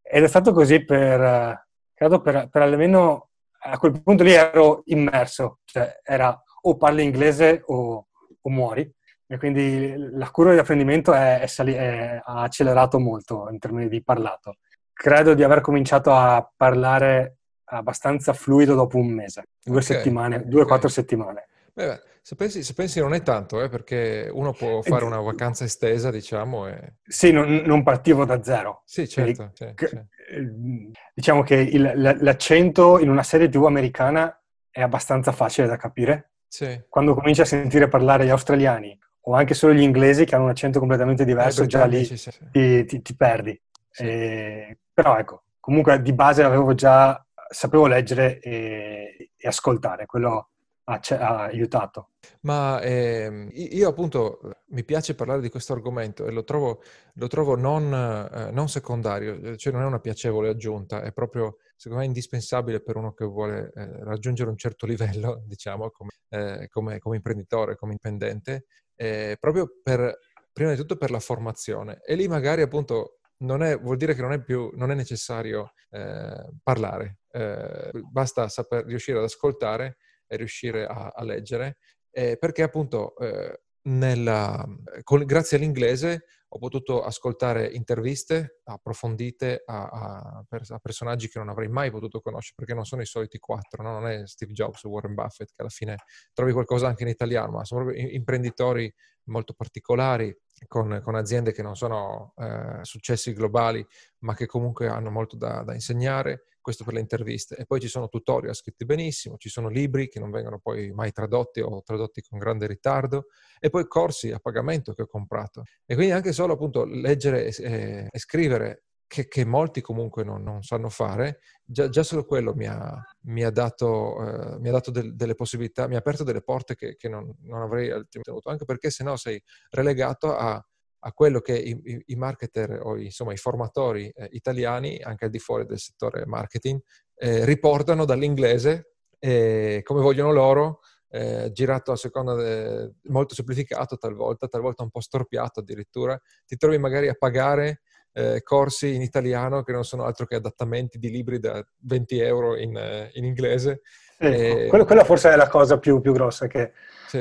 ed 0.00 0.22
è 0.22 0.28
stato 0.28 0.52
così 0.52 0.84
per, 0.84 1.66
credo, 1.92 2.20
per, 2.20 2.48
per 2.48 2.62
almeno 2.62 3.30
a 3.58 3.78
quel 3.78 4.00
punto 4.00 4.22
lì 4.22 4.32
ero 4.32 4.82
immerso, 4.84 5.58
cioè 5.64 6.00
era 6.04 6.40
o 6.62 6.76
parli 6.76 7.02
inglese 7.02 7.62
o, 7.66 8.06
o 8.40 8.50
muori. 8.50 8.88
E 9.28 9.38
quindi 9.38 9.94
la 10.12 10.30
curva 10.30 10.52
di 10.52 10.58
apprendimento 10.58 11.12
è, 11.12 11.40
è 11.40 11.46
sali- 11.46 11.74
è, 11.74 12.20
ha 12.22 12.42
accelerato 12.42 12.98
molto 12.98 13.48
in 13.50 13.58
termini 13.58 13.88
di 13.88 14.02
parlato. 14.02 14.58
Credo 14.92 15.34
di 15.34 15.42
aver 15.42 15.60
cominciato 15.60 16.14
a 16.14 16.48
parlare 16.56 17.38
abbastanza 17.64 18.32
fluido 18.32 18.74
dopo 18.74 18.98
un 18.98 19.08
mese, 19.08 19.48
due 19.64 19.80
okay. 19.80 19.96
settimane, 19.96 20.44
due 20.46 20.60
o 20.60 20.62
okay. 20.62 20.66
quattro 20.66 20.88
settimane. 20.88 21.48
Beh, 21.72 22.00
se, 22.22 22.36
pensi, 22.36 22.62
se 22.62 22.72
pensi, 22.72 23.00
non 23.00 23.12
è 23.14 23.22
tanto, 23.22 23.60
eh, 23.60 23.68
perché 23.68 24.30
uno 24.32 24.52
può 24.52 24.80
fare 24.82 25.04
una 25.04 25.20
vacanza 25.20 25.64
estesa, 25.64 26.10
diciamo. 26.10 26.68
E... 26.68 26.94
Sì, 27.02 27.32
non, 27.32 27.62
non, 27.66 27.82
partivo 27.82 28.24
da 28.24 28.42
zero. 28.42 28.82
Sì, 28.84 29.08
certo. 29.08 29.52
Quindi, 29.52 29.74
sì, 29.76 29.86
sì. 29.86 30.90
Diciamo 31.12 31.42
che 31.42 31.56
il, 31.56 32.16
l'accento 32.20 32.98
in 32.98 33.10
una 33.10 33.22
serie 33.22 33.48
TV 33.48 33.66
americana 33.66 34.40
è 34.70 34.80
abbastanza 34.80 35.32
facile 35.32 35.66
da 35.66 35.76
capire. 35.76 36.30
Sì. 36.48 36.84
Quando 36.88 37.14
cominci 37.14 37.40
a 37.40 37.44
sentire 37.44 37.88
parlare 37.88 38.24
gli 38.24 38.30
australiani 38.30 38.98
o 39.28 39.34
anche 39.34 39.54
solo 39.54 39.72
gli 39.72 39.82
inglesi 39.82 40.24
che 40.24 40.34
hanno 40.34 40.44
un 40.44 40.50
accento 40.50 40.78
completamente 40.78 41.24
diverso, 41.24 41.64
eh, 41.64 41.66
già 41.66 41.84
lì 41.84 42.04
sì, 42.04 42.16
sì. 42.16 42.30
Ti, 42.50 42.84
ti, 42.84 43.02
ti, 43.02 43.16
perdi. 43.16 43.60
E, 43.98 44.78
però 44.92 45.18
ecco, 45.18 45.44
comunque 45.58 46.00
di 46.00 46.12
base 46.12 46.44
avevo 46.44 46.74
già, 46.74 47.24
sapevo 47.48 47.86
leggere 47.86 48.38
e, 48.38 49.32
e 49.36 49.48
ascoltare, 49.48 50.06
quello 50.06 50.50
ha, 50.84 51.00
ha, 51.18 51.42
aiutato. 51.42 52.10
Ma 52.42 52.80
eh, 52.80 53.48
io 53.52 53.88
appunto 53.88 54.38
mi 54.68 54.84
piace 54.84 55.16
parlare 55.16 55.40
di 55.40 55.48
questo 55.48 55.72
argomento 55.72 56.26
e 56.26 56.30
lo 56.30 56.44
trovo, 56.44 56.82
lo 57.14 57.26
trovo 57.26 57.56
non, 57.56 57.92
eh, 57.92 58.52
non, 58.52 58.68
secondario, 58.68 59.56
cioè 59.56 59.72
non 59.72 59.82
è 59.82 59.86
una 59.86 59.98
piacevole 59.98 60.50
aggiunta, 60.50 61.02
è 61.02 61.12
proprio 61.12 61.56
secondo 61.74 62.02
me 62.02 62.08
indispensabile 62.08 62.80
per 62.80 62.96
uno 62.96 63.12
che 63.12 63.24
vuole 63.24 63.72
eh, 63.74 64.04
raggiungere 64.04 64.50
un 64.50 64.56
certo 64.56 64.86
livello, 64.86 65.42
diciamo, 65.46 65.90
come, 65.90 66.10
eh, 66.28 66.68
come, 66.70 67.00
come 67.00 67.16
imprenditore, 67.16 67.74
come 67.74 67.96
indipendente, 68.00 68.66
eh, 68.96 69.36
proprio 69.38 69.70
per, 69.82 70.18
prima 70.52 70.70
di 70.70 70.76
tutto 70.76 70.96
per 70.96 71.10
la 71.10 71.20
formazione. 71.20 72.00
E 72.04 72.14
lì 72.14 72.26
magari 72.28 72.62
appunto 72.62 73.20
è, 73.62 73.78
vuol 73.78 73.96
dire 73.96 74.14
che 74.14 74.22
non 74.22 74.32
è 74.32 74.42
più 74.42 74.70
non 74.74 74.90
è 74.90 74.94
necessario 74.94 75.72
eh, 75.90 76.52
parlare, 76.62 77.18
eh, 77.30 77.90
basta 78.10 78.48
saper 78.48 78.84
riuscire 78.86 79.18
ad 79.18 79.24
ascoltare 79.24 79.98
e 80.26 80.36
riuscire 80.36 80.86
a, 80.86 81.12
a 81.14 81.22
leggere, 81.22 81.76
eh, 82.10 82.36
perché 82.38 82.62
appunto 82.62 83.16
eh, 83.18 83.60
nella, 83.82 84.64
con, 85.02 85.24
grazie 85.24 85.56
all'inglese 85.58 86.24
ho 86.48 86.58
potuto 86.58 87.02
ascoltare 87.02 87.66
interviste 87.66 88.60
approfondite 88.64 89.62
a, 89.66 89.88
a, 89.88 90.44
a, 90.48 90.78
personaggi 90.78 91.28
che 91.28 91.38
non 91.38 91.48
avrei 91.48 91.68
mai 91.68 91.90
potuto 91.90 92.20
conoscere 92.20 92.54
perché 92.56 92.74
non 92.74 92.84
sono 92.84 93.02
i 93.02 93.06
soliti 93.06 93.38
quattro, 93.38 93.82
no? 93.82 93.92
non 93.92 94.06
è 94.06 94.26
Steve 94.26 94.52
Jobs 94.52 94.84
o 94.84 94.88
Warren 94.88 95.14
Buffett 95.14 95.48
che 95.48 95.62
alla 95.62 95.68
fine 95.68 95.96
trovi 96.32 96.52
qualcosa 96.52 96.86
anche 96.86 97.02
in 97.02 97.08
italiano, 97.08 97.52
ma 97.52 97.64
sono 97.64 97.84
proprio 97.84 98.08
imprenditori 98.08 98.92
molto 99.24 99.54
particolari 99.54 100.34
con, 100.68 101.00
con 101.02 101.16
aziende 101.16 101.52
che 101.52 101.62
non 101.62 101.74
sono 101.74 102.32
eh, 102.36 102.78
successi 102.82 103.32
globali 103.32 103.84
ma 104.20 104.34
che 104.34 104.46
comunque 104.46 104.88
hanno 104.88 105.10
molto 105.10 105.36
da, 105.36 105.62
da 105.62 105.74
insegnare 105.74 106.44
questo 106.66 106.82
per 106.82 106.94
le 106.94 107.00
interviste. 107.00 107.54
E 107.54 107.64
poi 107.64 107.78
ci 107.78 107.86
sono 107.86 108.08
tutorial 108.08 108.52
scritti 108.52 108.84
benissimo, 108.84 109.36
ci 109.36 109.48
sono 109.48 109.68
libri 109.68 110.08
che 110.08 110.18
non 110.18 110.32
vengono 110.32 110.58
poi 110.58 110.90
mai 110.90 111.12
tradotti 111.12 111.60
o 111.60 111.80
tradotti 111.84 112.22
con 112.22 112.40
grande 112.40 112.66
ritardo, 112.66 113.26
e 113.60 113.70
poi 113.70 113.86
corsi 113.86 114.32
a 114.32 114.40
pagamento 114.40 114.92
che 114.92 115.02
ho 115.02 115.06
comprato. 115.06 115.62
E 115.84 115.94
quindi 115.94 116.12
anche 116.12 116.32
solo 116.32 116.54
appunto 116.54 116.84
leggere 116.84 117.46
e, 117.46 118.08
e 118.10 118.18
scrivere 118.18 118.86
che, 119.06 119.28
che, 119.28 119.44
molti 119.44 119.80
comunque 119.80 120.24
non, 120.24 120.42
non 120.42 120.64
sanno 120.64 120.88
fare, 120.88 121.38
già, 121.64 121.88
già, 121.88 122.02
solo 122.02 122.24
quello 122.24 122.52
mi 122.52 122.66
ha, 122.66 123.00
mi 123.26 123.44
ha 123.44 123.50
dato, 123.50 124.56
eh, 124.56 124.58
mi 124.58 124.68
ha 124.68 124.72
dato 124.72 124.90
del, 124.90 125.14
delle 125.14 125.36
possibilità, 125.36 125.86
mi 125.86 125.94
ha 125.94 125.98
aperto 125.98 126.24
delle 126.24 126.42
porte 126.42 126.74
che, 126.74 126.96
che 126.96 127.08
non, 127.08 127.32
non, 127.42 127.62
avrei 127.62 127.90
avuto, 127.90 128.50
anche 128.50 128.64
perché 128.64 128.90
se 128.90 129.04
no 129.04 129.14
sei 129.14 129.40
relegato 129.70 130.34
a 130.36 130.60
a 131.06 131.12
quello 131.12 131.40
che 131.40 131.56
i, 131.56 132.02
i 132.06 132.16
marketer 132.16 132.80
o 132.82 132.96
insomma 132.98 133.32
i 133.32 133.36
formatori 133.36 134.08
eh, 134.08 134.28
italiani, 134.32 134.98
anche 135.00 135.26
al 135.26 135.30
di 135.30 135.38
fuori 135.38 135.64
del 135.64 135.78
settore 135.78 136.26
marketing, 136.26 136.80
eh, 137.14 137.44
riportano 137.44 138.04
dall'inglese 138.04 138.94
eh, 139.18 139.80
come 139.84 140.00
vogliono 140.00 140.32
loro, 140.32 140.80
eh, 141.08 141.50
girato 141.52 141.92
a 141.92 141.96
seconda 141.96 142.34
de, 142.34 142.94
molto 143.04 143.34
semplificato 143.34 143.96
talvolta, 143.96 144.48
talvolta 144.48 144.82
un 144.82 144.90
po' 144.90 145.00
storpiato 145.00 145.60
addirittura. 145.60 146.20
Ti 146.44 146.56
trovi 146.56 146.76
magari 146.78 147.08
a 147.08 147.14
pagare 147.14 147.82
eh, 148.12 148.42
corsi 148.42 148.94
in 148.94 149.02
italiano 149.02 149.62
che 149.62 149.72
non 149.72 149.84
sono 149.84 150.04
altro 150.04 150.26
che 150.26 150.34
adattamenti 150.34 150.98
di 150.98 151.10
libri 151.10 151.38
da 151.38 151.64
20 151.82 152.18
euro 152.18 152.56
in, 152.56 152.76
eh, 152.76 153.10
in 153.14 153.24
inglese. 153.24 153.82
Eh, 154.18 154.66
quello, 154.68 154.84
quella 154.84 155.04
forse 155.04 155.30
è 155.30 155.36
la 155.36 155.48
cosa 155.48 155.78
più, 155.78 156.00
più 156.00 156.12
grossa 156.12 156.46
che 156.46 156.72
sì. 157.06 157.18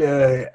eh, 0.00 0.50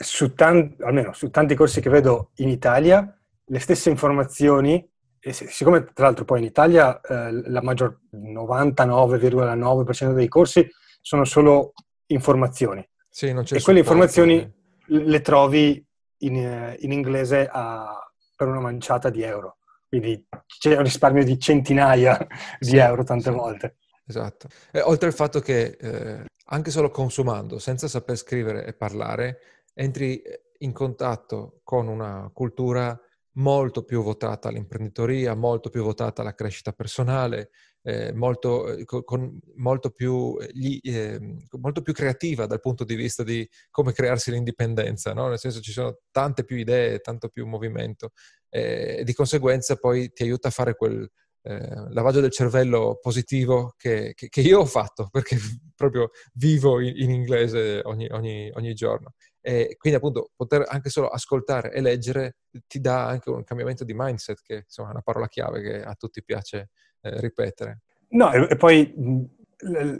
su 0.00 0.34
tanti, 0.34 0.82
almeno 0.82 1.12
su 1.12 1.30
tanti 1.30 1.54
corsi 1.54 1.80
che 1.80 1.90
vedo 1.90 2.30
in 2.36 2.48
Italia, 2.48 3.16
le 3.44 3.58
stesse 3.58 3.90
informazioni 3.90 4.88
e 5.24 5.32
siccome 5.32 5.84
tra 5.92 6.06
l'altro 6.06 6.24
poi 6.24 6.40
in 6.40 6.46
Italia 6.46 7.00
eh, 7.00 7.48
la 7.48 7.62
maggior 7.62 8.00
99,9% 8.12 10.14
dei 10.14 10.28
corsi 10.28 10.68
sono 11.00 11.24
solo 11.24 11.74
informazioni. 12.06 12.86
Sì, 13.08 13.26
e 13.26 13.62
quelle 13.62 13.80
informazioni 13.80 14.50
le 14.86 15.20
trovi 15.20 15.84
in, 16.18 16.36
eh, 16.36 16.76
in 16.80 16.92
inglese 16.92 17.48
a, 17.50 17.96
per 18.34 18.48
una 18.48 18.60
manciata 18.60 19.10
di 19.10 19.22
euro. 19.22 19.58
Quindi 19.88 20.26
c'è 20.46 20.76
un 20.76 20.82
risparmio 20.82 21.22
di 21.22 21.38
centinaia 21.38 22.16
di 22.58 22.70
sì, 22.70 22.76
euro 22.78 23.04
tante 23.04 23.30
sì. 23.30 23.36
volte. 23.36 23.76
Esatto. 24.06 24.48
E 24.72 24.80
oltre 24.80 25.08
al 25.08 25.14
fatto 25.14 25.40
che 25.40 25.76
eh, 25.78 26.24
anche 26.46 26.70
solo 26.70 26.90
consumando, 26.90 27.58
senza 27.58 27.88
saper 27.88 28.16
scrivere 28.16 28.64
e 28.64 28.72
parlare, 28.72 29.38
entri 29.74 30.22
in 30.58 30.72
contatto 30.72 31.60
con 31.64 31.88
una 31.88 32.30
cultura 32.32 32.98
molto 33.36 33.84
più 33.84 34.02
votata 34.02 34.48
all'imprenditoria, 34.48 35.34
molto 35.34 35.70
più 35.70 35.82
votata 35.82 36.22
alla 36.22 36.34
crescita 36.34 36.72
personale, 36.72 37.50
eh, 37.82 38.12
molto, 38.12 38.68
eh, 38.68 38.84
con, 38.84 39.40
molto, 39.56 39.90
più, 39.90 40.36
eh, 40.40 40.50
gli, 40.52 40.78
eh, 40.82 41.18
molto, 41.58 41.82
più, 41.82 41.92
creativa 41.92 42.46
dal 42.46 42.60
punto 42.60 42.84
di 42.84 42.94
vista 42.94 43.22
di 43.22 43.48
come 43.70 43.92
crearsi 43.92 44.30
l'indipendenza, 44.30 45.12
no? 45.12 45.28
nel 45.28 45.38
senso 45.38 45.60
ci 45.60 45.72
sono 45.72 45.98
tante 46.10 46.44
più 46.44 46.56
idee, 46.56 47.00
tanto 47.00 47.28
più 47.28 47.46
movimento 47.46 48.12
eh, 48.50 48.96
e 48.98 49.04
di 49.04 49.14
conseguenza 49.14 49.76
poi 49.76 50.12
ti 50.12 50.22
aiuta 50.22 50.48
a 50.48 50.52
fare 50.52 50.76
quel 50.76 51.10
eh, 51.44 51.90
lavaggio 51.90 52.20
del 52.20 52.30
cervello 52.30 52.98
positivo 53.00 53.74
che, 53.76 54.12
che, 54.14 54.28
che, 54.28 54.40
io 54.42 54.60
ho 54.60 54.64
fatto 54.64 55.08
perché 55.10 55.36
proprio 55.74 56.10
vivo 56.34 56.80
in, 56.80 56.92
in 56.96 57.10
inglese 57.10 57.80
ogni, 57.84 58.06
ogni, 58.10 58.50
ogni 58.54 58.74
giorno. 58.74 59.14
E 59.44 59.74
quindi 59.76 59.98
appunto 59.98 60.30
poter 60.36 60.64
anche 60.68 60.88
solo 60.88 61.08
ascoltare 61.08 61.72
e 61.72 61.80
leggere 61.80 62.36
ti 62.68 62.80
dà 62.80 63.06
anche 63.06 63.28
un 63.28 63.42
cambiamento 63.42 63.82
di 63.82 63.92
mindset 63.92 64.40
che 64.40 64.54
insomma 64.66 64.88
è 64.88 64.92
una 64.92 65.02
parola 65.02 65.26
chiave 65.26 65.60
che 65.60 65.82
a 65.82 65.94
tutti 65.94 66.22
piace 66.22 66.70
eh, 67.00 67.20
ripetere. 67.20 67.80
No, 68.10 68.32
e, 68.32 68.56
poi 68.56 68.94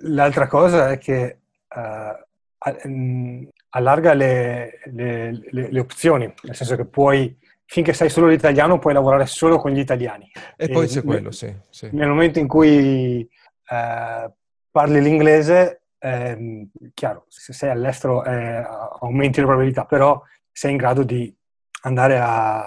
l'altra 0.02 0.46
cosa 0.46 0.90
è 0.90 0.98
che 0.98 1.40
uh, 1.74 3.48
allarga 3.70 4.14
le, 4.14 4.80
le, 4.92 5.30
le, 5.50 5.70
le, 5.70 5.80
opzioni, 5.80 6.32
nel 6.42 6.54
senso 6.54 6.76
che 6.76 6.84
puoi, 6.84 7.36
finché 7.64 7.92
sai 7.92 8.10
solo 8.10 8.28
l'italiano, 8.28 8.78
puoi 8.78 8.94
lavorare 8.94 9.26
solo 9.26 9.58
con 9.58 9.72
gli 9.72 9.78
italiani. 9.78 10.30
E, 10.56 10.66
e 10.66 10.68
poi 10.68 10.86
c'è 10.86 11.02
quello, 11.02 11.30
sì, 11.30 11.52
sì, 11.70 11.88
Nel 11.92 12.08
momento 12.08 12.38
in 12.38 12.48
cui 12.48 13.28
uh, 13.68 14.32
parli 14.70 15.00
l'inglese, 15.00 15.81
eh, 16.02 16.66
chiaro, 16.94 17.26
se 17.28 17.52
sei 17.52 17.70
all'estero 17.70 18.24
eh, 18.24 18.66
aumenti 19.00 19.38
le 19.38 19.46
probabilità, 19.46 19.84
però 19.84 20.20
sei 20.50 20.72
in 20.72 20.76
grado 20.76 21.04
di 21.04 21.34
andare 21.82 22.18
a, 22.18 22.58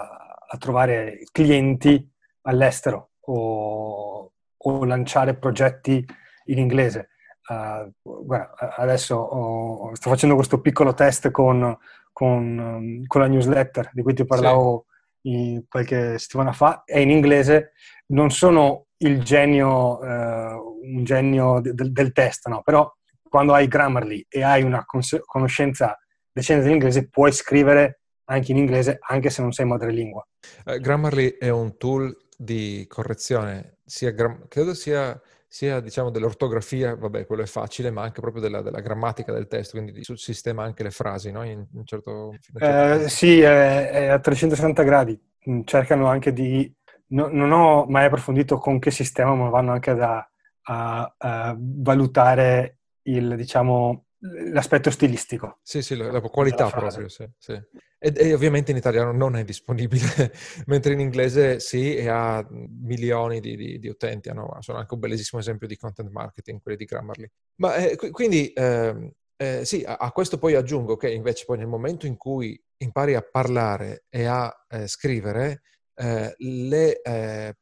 a 0.47 0.57
trovare 0.57 1.19
clienti 1.31 2.09
all'estero 2.43 3.11
o, 3.21 4.31
o, 4.55 4.85
lanciare 4.85 5.35
progetti 5.35 6.05
in 6.45 6.59
inglese. 6.59 7.09
Uh, 7.47 7.91
guarda, 8.01 8.55
adesso 8.77 9.15
ho, 9.15 9.93
sto 9.95 10.09
facendo 10.09 10.35
questo 10.35 10.61
piccolo 10.61 10.93
test 10.93 11.29
con, 11.29 11.77
con, 12.11 13.03
con, 13.05 13.21
la 13.21 13.27
newsletter 13.27 13.91
di 13.93 14.01
cui 14.01 14.15
ti 14.15 14.25
parlavo 14.25 14.85
sì. 15.21 15.63
qualche 15.67 16.17
settimana 16.17 16.53
fa, 16.53 16.83
è 16.85 16.97
in 16.99 17.11
inglese, 17.11 17.73
non 18.07 18.31
sono 18.31 18.85
il 18.97 19.21
genio, 19.23 19.99
uh, 19.99 20.79
un 20.83 21.03
genio 21.03 21.59
de, 21.59 21.73
de, 21.73 21.91
del 21.91 22.13
test, 22.13 22.47
no? 22.47 22.61
però 22.63 22.91
quando 23.35 23.53
hai 23.53 23.67
Grammarly 23.67 24.27
e 24.29 24.43
hai 24.43 24.63
una 24.63 24.85
conoscenza 24.85 25.99
decente 26.31 26.63
dell'inglese, 26.63 27.09
puoi 27.09 27.33
scrivere 27.33 27.99
anche 28.29 28.53
in 28.53 28.57
inglese, 28.57 28.97
anche 29.01 29.29
se 29.29 29.41
non 29.41 29.51
sei 29.51 29.65
madrelingua. 29.65 30.25
Uh, 30.63 30.79
Grammarly 30.79 31.35
è 31.37 31.49
un 31.49 31.75
tool 31.75 32.15
di 32.37 32.85
correzione, 32.87 33.79
sia 33.83 34.11
gram- 34.11 34.47
credo 34.47 34.73
sia, 34.73 35.21
sia 35.49 35.81
diciamo, 35.81 36.11
dell'ortografia, 36.11 36.95
vabbè, 36.95 37.25
quello 37.25 37.41
è 37.41 37.45
facile, 37.45 37.91
ma 37.91 38.03
anche 38.03 38.21
proprio 38.21 38.41
della, 38.41 38.61
della 38.61 38.79
grammatica 38.79 39.33
del 39.33 39.47
testo, 39.47 39.81
quindi 39.81 40.01
sul 40.05 40.17
sistema 40.17 40.63
anche 40.63 40.83
le 40.83 40.91
frasi, 40.91 41.31
no? 41.31 41.43
In, 41.43 41.67
in 41.73 41.85
certo, 41.85 42.29
in 42.31 42.39
certo 42.41 43.03
eh, 43.03 43.09
sì, 43.09 43.41
è, 43.41 43.89
è, 43.89 44.05
a 44.07 44.19
360 44.19 44.81
gradi. 44.83 45.21
Mm, 45.49 45.63
cercano 45.65 46.07
anche 46.07 46.31
di... 46.31 46.73
No, 47.07 47.27
non 47.27 47.51
ho 47.51 47.85
mai 47.85 48.05
approfondito 48.05 48.57
con 48.59 48.79
che 48.79 48.91
sistema, 48.91 49.35
ma 49.35 49.49
vanno 49.49 49.73
anche 49.73 49.93
da, 49.93 50.25
a, 50.67 51.15
a 51.17 51.55
valutare 51.59 52.79
il, 53.05 53.35
diciamo, 53.35 54.05
l'aspetto 54.51 54.89
stilistico. 54.89 55.59
Sì, 55.61 55.81
sì, 55.81 55.95
la, 55.95 56.11
la 56.11 56.21
qualità 56.21 56.69
proprio, 56.69 57.07
sì, 57.09 57.27
sì. 57.37 57.53
E, 57.97 58.13
e, 58.15 58.33
ovviamente 58.33 58.71
in 58.71 58.77
italiano 58.77 59.11
non 59.11 59.35
è 59.35 59.43
disponibile, 59.43 60.31
mentre 60.67 60.93
in 60.93 60.99
inglese 60.99 61.59
sì, 61.59 61.95
e 61.95 62.07
ha 62.07 62.45
milioni 62.49 63.39
di, 63.39 63.55
di, 63.55 63.79
di 63.79 63.87
utenti, 63.87 64.29
hanno, 64.29 64.57
sono 64.59 64.77
anche 64.77 64.93
un 64.93 64.99
bellissimo 64.99 65.41
esempio 65.41 65.67
di 65.67 65.77
content 65.77 66.09
marketing, 66.09 66.61
quelli 66.61 66.77
di 66.77 66.85
Grammarly. 66.85 67.29
Ma 67.55 67.75
eh, 67.75 67.95
quindi 68.11 68.51
eh, 68.53 69.13
eh, 69.37 69.65
sì, 69.65 69.83
a, 69.85 69.95
a, 69.95 70.11
questo 70.11 70.37
poi 70.37 70.55
aggiungo 70.55 70.95
che 70.95 71.11
invece 71.11 71.45
poi 71.45 71.57
nel 71.57 71.67
momento 71.67 72.05
in 72.05 72.17
cui 72.17 72.59
impari 72.77 73.15
a 73.15 73.21
parlare 73.21 74.05
e 74.09 74.25
a 74.25 74.53
eh, 74.69 74.87
scrivere, 74.87 75.61
eh, 75.95 76.33
le 76.37 77.01
eh, 77.01 77.55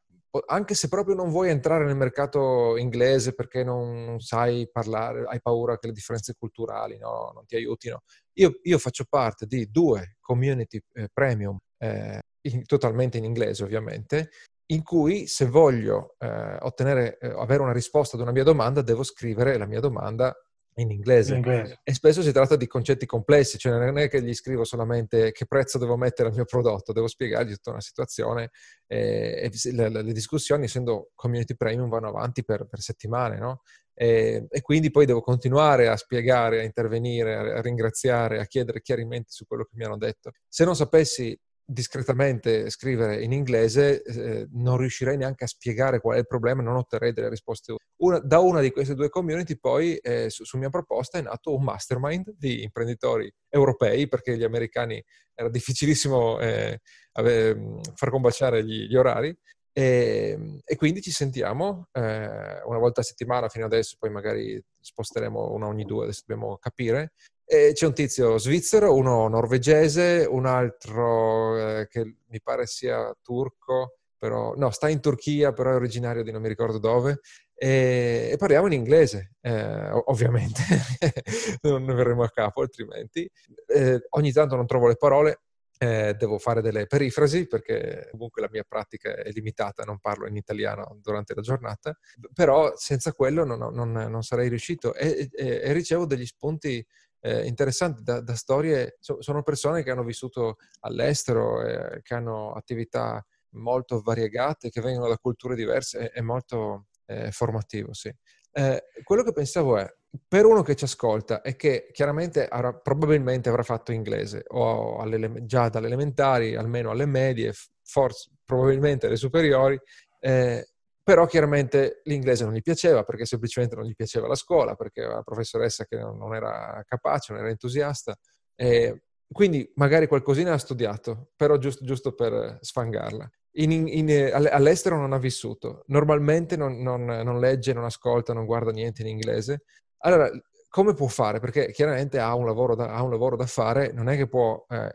anche 0.48 0.74
se 0.74 0.88
proprio 0.88 1.16
non 1.16 1.30
vuoi 1.30 1.50
entrare 1.50 1.86
nel 1.86 1.96
mercato 1.96 2.76
inglese 2.78 3.34
perché 3.34 3.64
non, 3.64 4.20
sai 4.20 4.68
parlare, 4.72 5.26
hai 5.28 5.42
paura 5.42 5.78
che 5.78 5.88
le 5.88 5.94
differenze 5.94 6.36
culturali 6.38 6.98
no, 6.98 7.32
non 7.34 7.46
ti 7.46 7.56
aiutino, 7.56 8.02
io, 8.34 8.60
io, 8.64 8.78
faccio 8.80 9.06
parte 9.08 9.46
di 9.46 9.70
due 9.70 10.16
community 10.20 10.82
eh, 10.94 11.10
premium, 11.14 11.58
eh, 11.78 12.20
in, 12.42 12.66
totalmente 12.66 13.18
in 13.18 13.26
inglese 13.26 13.64
ovviamente, 13.64 14.30
in 14.68 14.84
cui 14.84 15.28
se 15.28 15.46
voglio 15.46 16.16
eh, 16.18 16.58
ottenere, 16.62 17.18
eh, 17.20 17.28
avere 17.28 17.62
una 17.62 17.74
risposta 17.74 18.16
ad 18.16 18.22
una 18.22 18.32
mia 18.32 18.44
domanda, 18.44 18.82
devo 18.82 19.04
scrivere 19.04 19.58
la 19.58 19.68
mia 19.68 19.80
domanda 19.80 20.34
in 20.76 20.92
inglese. 20.92 21.32
in 21.32 21.38
inglese. 21.38 21.80
E 21.84 21.94
spesso 21.94 22.22
si 22.22 22.32
tratta 22.32 22.56
di 22.56 22.68
concetti 22.68 23.06
complessi, 23.06 23.58
cioè 23.58 23.78
non 23.78 23.98
è 23.98 24.10
che 24.10 24.22
gli 24.22 24.34
scrivo 24.34 24.64
solamente 24.64 25.32
che 25.32 25.46
prezzo 25.46 25.78
devo 25.78 25.98
mettere 25.98 26.30
al 26.30 26.36
mio 26.36 26.46
prodotto, 26.46 26.94
devo 26.94 27.08
spiegargli 27.08 27.54
tutta 27.54 27.72
una 27.72 27.82
situazione 27.82 28.52
eh, 28.88 29.50
e 29.52 29.72
le, 29.72 29.90
le, 29.90 30.14
discussioni, 30.14 30.66
essendo 30.66 31.12
community 31.16 31.56
premium, 31.56 31.90
vanno 31.90 32.10
avanti 32.10 32.44
per, 32.44 32.66
per 32.68 32.80
settimane, 32.80 33.38
no? 33.38 33.62
E, 33.96 34.48
e, 34.50 34.62
quindi 34.62 34.90
poi 34.90 35.06
devo 35.06 35.22
continuare 35.22 35.88
a 35.88 35.96
spiegare, 35.96 36.62
a 36.62 36.64
intervenire, 36.64 37.36
a, 37.36 37.58
a 37.58 37.62
ringraziare, 37.62 38.40
a 38.40 38.46
chiedere 38.46 38.82
chiarimenti 38.82 39.32
su 39.32 39.46
quello 39.46 39.66
che 39.66 39.76
mi 39.76 39.86
hanno 39.86 39.98
detto. 39.98 40.32
Se 40.48 40.66
non 40.66 40.76
sapessi 40.76 41.40
discretamente 41.66 42.70
scrivere 42.70 43.24
in 43.24 43.32
inglese, 43.32 44.02
eh, 44.04 44.48
non 44.52 44.78
riuscirei 44.78 45.18
neanche 45.18 45.46
a 45.46 45.48
spiegare 45.48 46.00
qual 46.00 46.16
è 46.16 46.20
il 46.20 46.28
problema 46.28 46.62
non 46.62 46.76
otterrei 46.76 47.14
delle 47.14 47.30
risposte. 47.30 47.76
Una, 47.98 48.20
da 48.20 48.40
una 48.40 48.60
di 48.60 48.72
queste 48.72 48.96
due 48.96 49.10
community 49.10 49.58
poi, 49.58 49.96
eh, 49.98 50.30
su, 50.30 50.44
su, 50.44 50.58
mia 50.58 50.70
proposta, 50.70 51.18
è 51.18 51.22
nato 51.22 51.56
un 51.56 51.64
mastermind 51.64 52.34
di 52.38 52.64
imprenditori 52.64 53.32
europei, 53.50 54.08
perché 54.08 54.38
gli 54.38 54.44
americani 54.44 55.04
era 55.34 55.50
difficilissimo 55.50 56.40
eh, 56.40 56.80
ave, 57.14 57.80
far 57.96 58.10
combaciare 58.10 58.64
gli, 58.64 58.88
gli 58.88 58.96
orari, 58.96 59.36
e, 59.76 60.60
e, 60.64 60.76
quindi 60.76 61.02
ci 61.02 61.10
sentiamo 61.10 61.88
eh, 61.94 62.62
una 62.64 62.78
volta 62.78 63.02
a 63.02 63.04
settimana 63.04 63.50
fino 63.50 63.66
adesso, 63.66 63.96
poi 63.98 64.12
magari 64.12 64.64
sposteremo 64.80 65.52
una 65.52 65.66
ogni 65.66 65.84
due, 65.84 66.04
adesso 66.04 66.24
dobbiamo 66.28 66.58
capire, 66.58 67.14
e 67.46 67.72
c'è 67.74 67.86
un 67.86 67.94
tizio 67.94 68.38
svizzero, 68.38 68.96
uno 68.96 69.28
norvegese, 69.28 70.26
un 70.30 70.46
altro 70.46 71.80
eh, 71.80 71.88
che 71.88 72.16
mi 72.28 72.42
pare 72.42 72.66
sia 72.66 73.16
turco, 73.22 73.98
però 74.18 74.54
no, 74.56 74.72
sta 74.72 74.90
in 74.90 75.02
Turchia, 75.02 75.52
però 75.52 75.72
è 75.72 75.76
originario 75.76 76.24
di 76.24 76.32
non 76.32 76.42
mi 76.42 76.48
ricordo 76.48 76.80
dove. 76.80 77.20
E, 77.56 78.30
e 78.32 78.38
parliamo 78.38 78.68
in 78.68 78.74
inglese, 78.74 79.36
eh, 79.42 79.90
ovviamente, 80.06 80.62
non 81.64 81.84
ne 81.84 81.94
verremo 81.94 82.24
a 82.24 82.30
capo 82.30 82.62
altrimenti. 82.62 83.30
Eh, 83.68 84.06
ogni 84.12 84.32
tanto 84.32 84.56
non 84.56 84.66
trovo 84.66 84.88
le 84.88 84.96
parole, 84.96 85.42
eh, 85.78 86.16
devo 86.18 86.38
fare 86.38 86.62
delle 86.62 86.88
perifrasi 86.88 87.48
perché 87.48 88.08
comunque 88.12 88.42
la 88.42 88.50
mia 88.50 88.64
pratica 88.68 89.16
è 89.16 89.30
limitata, 89.32 89.84
non 89.84 90.00
parlo 90.00 90.28
in 90.28 90.38
italiano 90.38 90.98
durante 91.02 91.34
la 91.34 91.42
giornata, 91.42 91.98
però 92.34 92.74
senza 92.76 93.12
quello 93.12 93.44
non, 93.44 93.74
non, 93.74 93.92
non 93.92 94.24
sarei 94.24 94.48
riuscito 94.48 94.94
e, 94.94 95.30
e, 95.34 95.62
e 95.64 95.74
ricevo 95.74 96.06
degli 96.06 96.26
spunti 96.26 96.86
eh, 97.26 97.46
interessanti 97.48 98.04
da, 98.04 98.20
da, 98.20 98.36
storie, 98.36 98.98
so, 99.00 99.22
sono 99.22 99.44
persone 99.44 99.82
che 99.82 99.92
hanno 99.92 100.04
vissuto 100.04 100.58
all'estero, 100.82 101.62
eh, 101.62 102.02
che 102.02 102.14
hanno 102.14 102.52
attività 102.52 103.26
molto 103.52 104.02
variegate, 104.02 104.70
che 104.70 104.82
vengono 104.82 105.08
da 105.08 105.18
culture 105.18 105.56
diverse, 105.56 106.10
è, 106.10 106.20
è 106.20 106.22
molto 106.22 106.88
eh, 107.06 107.32
formativo, 107.32 107.94
sì. 107.94 108.14
Eh, 108.52 108.84
quello 109.04 109.24
che 109.24 109.32
pensavo 109.32 109.78
è, 109.78 109.90
per 110.28 110.46
uno 110.46 110.64
che 110.64 110.76
ci 110.76 110.84
ascolta 110.84 111.42
e 111.42 111.56
che 111.56 111.88
chiaramente 111.94 112.46
avrà, 112.46 112.74
probabilmente 112.74 113.48
avrà 113.48 113.64
fatto 113.64 113.94
inglese 113.94 114.44
o 114.50 115.02
già 115.46 115.70
dalle 115.70 115.88
elementari, 115.88 116.56
almeno 116.56 116.92
alle 116.92 117.06
medie, 117.06 117.54
forse 117.84 118.32
probabilmente 118.44 119.08
alle 119.08 119.16
superiori, 119.16 119.80
eh, 120.20 120.73
però 121.04 121.26
chiaramente 121.26 122.02
l'inglese 122.06 122.46
non 122.46 122.54
gli 122.54 122.62
piaceva 122.62 123.04
perché 123.04 123.26
semplicemente 123.26 123.76
non 123.76 123.86
gli 123.86 123.94
piaceva 123.94 124.28
la 124.28 124.36
scuola, 124.36 124.76
perché 124.76 125.02
la 125.02 125.22
professoressa 125.22 125.86
che 125.86 125.98
non 125.98 126.34
era 126.34 126.82
capace, 126.88 127.34
non 127.34 127.42
era 127.42 127.52
entusiasta. 127.52 128.16
E 128.56 129.04
quindi 129.30 129.70
magari 129.76 130.08
qualcosina 130.08 130.54
ha 130.54 130.58
studiato, 130.58 131.32
però 131.36 131.58
giusto, 131.58 131.84
giusto 131.84 132.14
per 132.14 132.58
sfangarla. 132.62 133.30
in, 133.56 133.72
in, 133.72 134.32
all'estero 134.34 134.98
non 134.98 135.12
ha 135.12 135.18
vissuto, 135.18 135.84
normalmente 135.88 136.56
non, 136.56 136.82
non, 136.82 137.04
non, 137.04 137.40
legge, 137.40 137.74
non 137.74 137.84
ascolta, 137.84 138.34
non 138.34 138.46
guarda 138.46 138.72
niente 138.72 139.02
in 139.02 139.10
inglese. 139.10 139.64
Allora, 140.06 140.30
come 140.70 140.94
può 140.94 141.08
fare? 141.08 141.40
Perché 141.40 141.72
chiaramente 141.72 142.18
ha 142.20 142.34
un 142.34 142.46
lavoro 142.46 142.76
da, 142.76 143.02
un 143.02 143.10
lavoro 143.10 143.36
da 143.36 143.46
fare, 143.46 143.92
non 143.92 144.08
è 144.08 144.16
che 144.16 144.28
può 144.28 144.66
eh, 144.70 144.90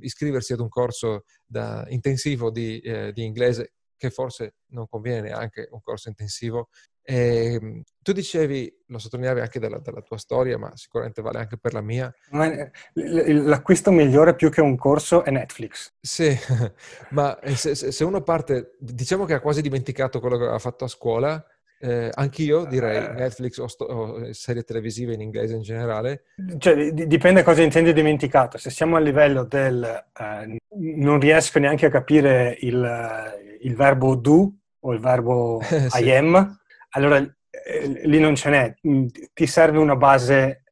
iscriversi 0.00 0.52
ad 0.52 0.60
un 0.60 0.68
corso 0.68 1.24
da, 1.46 1.84
intensivo 1.88 2.50
di, 2.50 2.78
eh, 2.80 3.12
di 3.12 3.24
inglese 3.24 3.72
che 4.00 4.10
forse 4.10 4.54
non 4.68 4.86
conviene 4.88 5.20
neanche 5.20 5.68
un 5.70 5.82
corso 5.82 6.08
intensivo. 6.08 6.70
E, 7.02 7.58
ehm, 7.60 7.82
tu 8.00 8.12
dicevi, 8.12 8.84
lo 8.86 8.98
sottolineavi 8.98 9.40
anche 9.40 9.58
dalla, 9.58 9.78
dalla, 9.78 10.00
tua 10.00 10.16
storia, 10.16 10.56
ma 10.56 10.74
sicuramente 10.74 11.20
vale 11.20 11.38
anche 11.38 11.58
per 11.58 11.74
la 11.74 11.82
mia. 11.82 12.10
Eh, 12.32 12.70
l'acquisto 12.94 13.90
migliore 13.90 14.34
più 14.34 14.48
che 14.48 14.62
un 14.62 14.76
corso 14.76 15.22
è 15.22 15.30
Netflix. 15.30 15.92
Sì, 16.00 16.34
ma 17.10 17.38
se, 17.54 17.74
se 17.74 18.04
uno 18.04 18.22
parte, 18.22 18.76
diciamo 18.78 19.26
che 19.26 19.34
ha 19.34 19.40
quasi 19.40 19.60
dimenticato 19.60 20.18
quello 20.18 20.38
che 20.38 20.44
aveva 20.44 20.58
fatto 20.58 20.84
a 20.84 20.88
scuola, 20.88 21.44
eh, 21.82 22.10
anch'io 22.12 22.66
direi 22.66 23.04
eh. 23.04 23.12
Netflix 23.12 23.56
o, 23.56 23.66
sto, 23.66 23.84
o, 23.84 24.32
serie 24.32 24.62
televisive 24.62 25.14
in 25.14 25.22
inglese 25.22 25.54
in 25.54 25.62
generale. 25.62 26.24
Cioè, 26.58 26.92
d- 26.92 27.04
dipende 27.04 27.42
cosa 27.42 27.62
intendi 27.62 27.92
dimenticato. 27.92 28.58
Se 28.58 28.70
siamo 28.70 28.96
a 28.96 29.00
livello 29.00 29.44
del 29.44 29.82
eh, 29.82 30.58
non 30.76 31.18
riesco 31.18 31.58
neanche 31.58 31.86
a 31.86 31.90
capire 31.90 32.56
il, 32.60 33.49
il 33.62 33.74
verbo 33.74 34.14
do 34.14 34.52
o 34.80 34.92
il 34.92 35.00
verbo 35.00 35.60
sì. 35.62 36.04
I 36.04 36.10
am, 36.12 36.58
allora 36.90 37.18
eh, 37.18 38.00
lì 38.04 38.18
non 38.18 38.34
ce 38.34 38.50
n'è. 38.50 38.74
Mm, 38.86 39.06
ti 39.32 39.46
serve 39.46 39.78
una 39.78 39.96
base, 39.96 40.64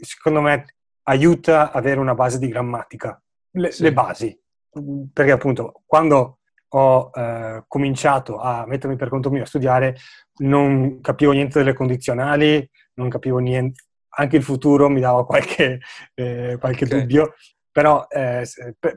secondo 0.00 0.40
me 0.40 0.64
aiuta 1.04 1.72
avere 1.72 2.00
una 2.00 2.14
base 2.14 2.38
di 2.38 2.48
grammatica, 2.48 3.20
le, 3.52 3.70
sì. 3.70 3.82
le 3.82 3.92
basi. 3.92 4.40
Perché 5.12 5.30
appunto 5.30 5.82
quando 5.86 6.40
ho 6.68 7.10
eh, 7.14 7.64
cominciato 7.66 8.38
a 8.38 8.66
mettermi 8.66 8.96
per 8.96 9.08
conto 9.08 9.30
mio 9.30 9.42
a 9.42 9.46
studiare, 9.46 9.96
non 10.38 11.00
capivo 11.00 11.32
niente 11.32 11.58
delle 11.58 11.72
condizionali, 11.72 12.68
non 12.94 13.08
capivo 13.08 13.38
niente, 13.38 13.84
anche 14.18 14.36
il 14.36 14.42
futuro 14.42 14.88
mi 14.88 15.00
dava 15.00 15.24
qualche, 15.24 15.80
eh, 16.14 16.56
qualche 16.58 16.84
okay. 16.84 17.00
dubbio, 17.00 17.34
però, 17.70 18.06
eh, 18.08 18.46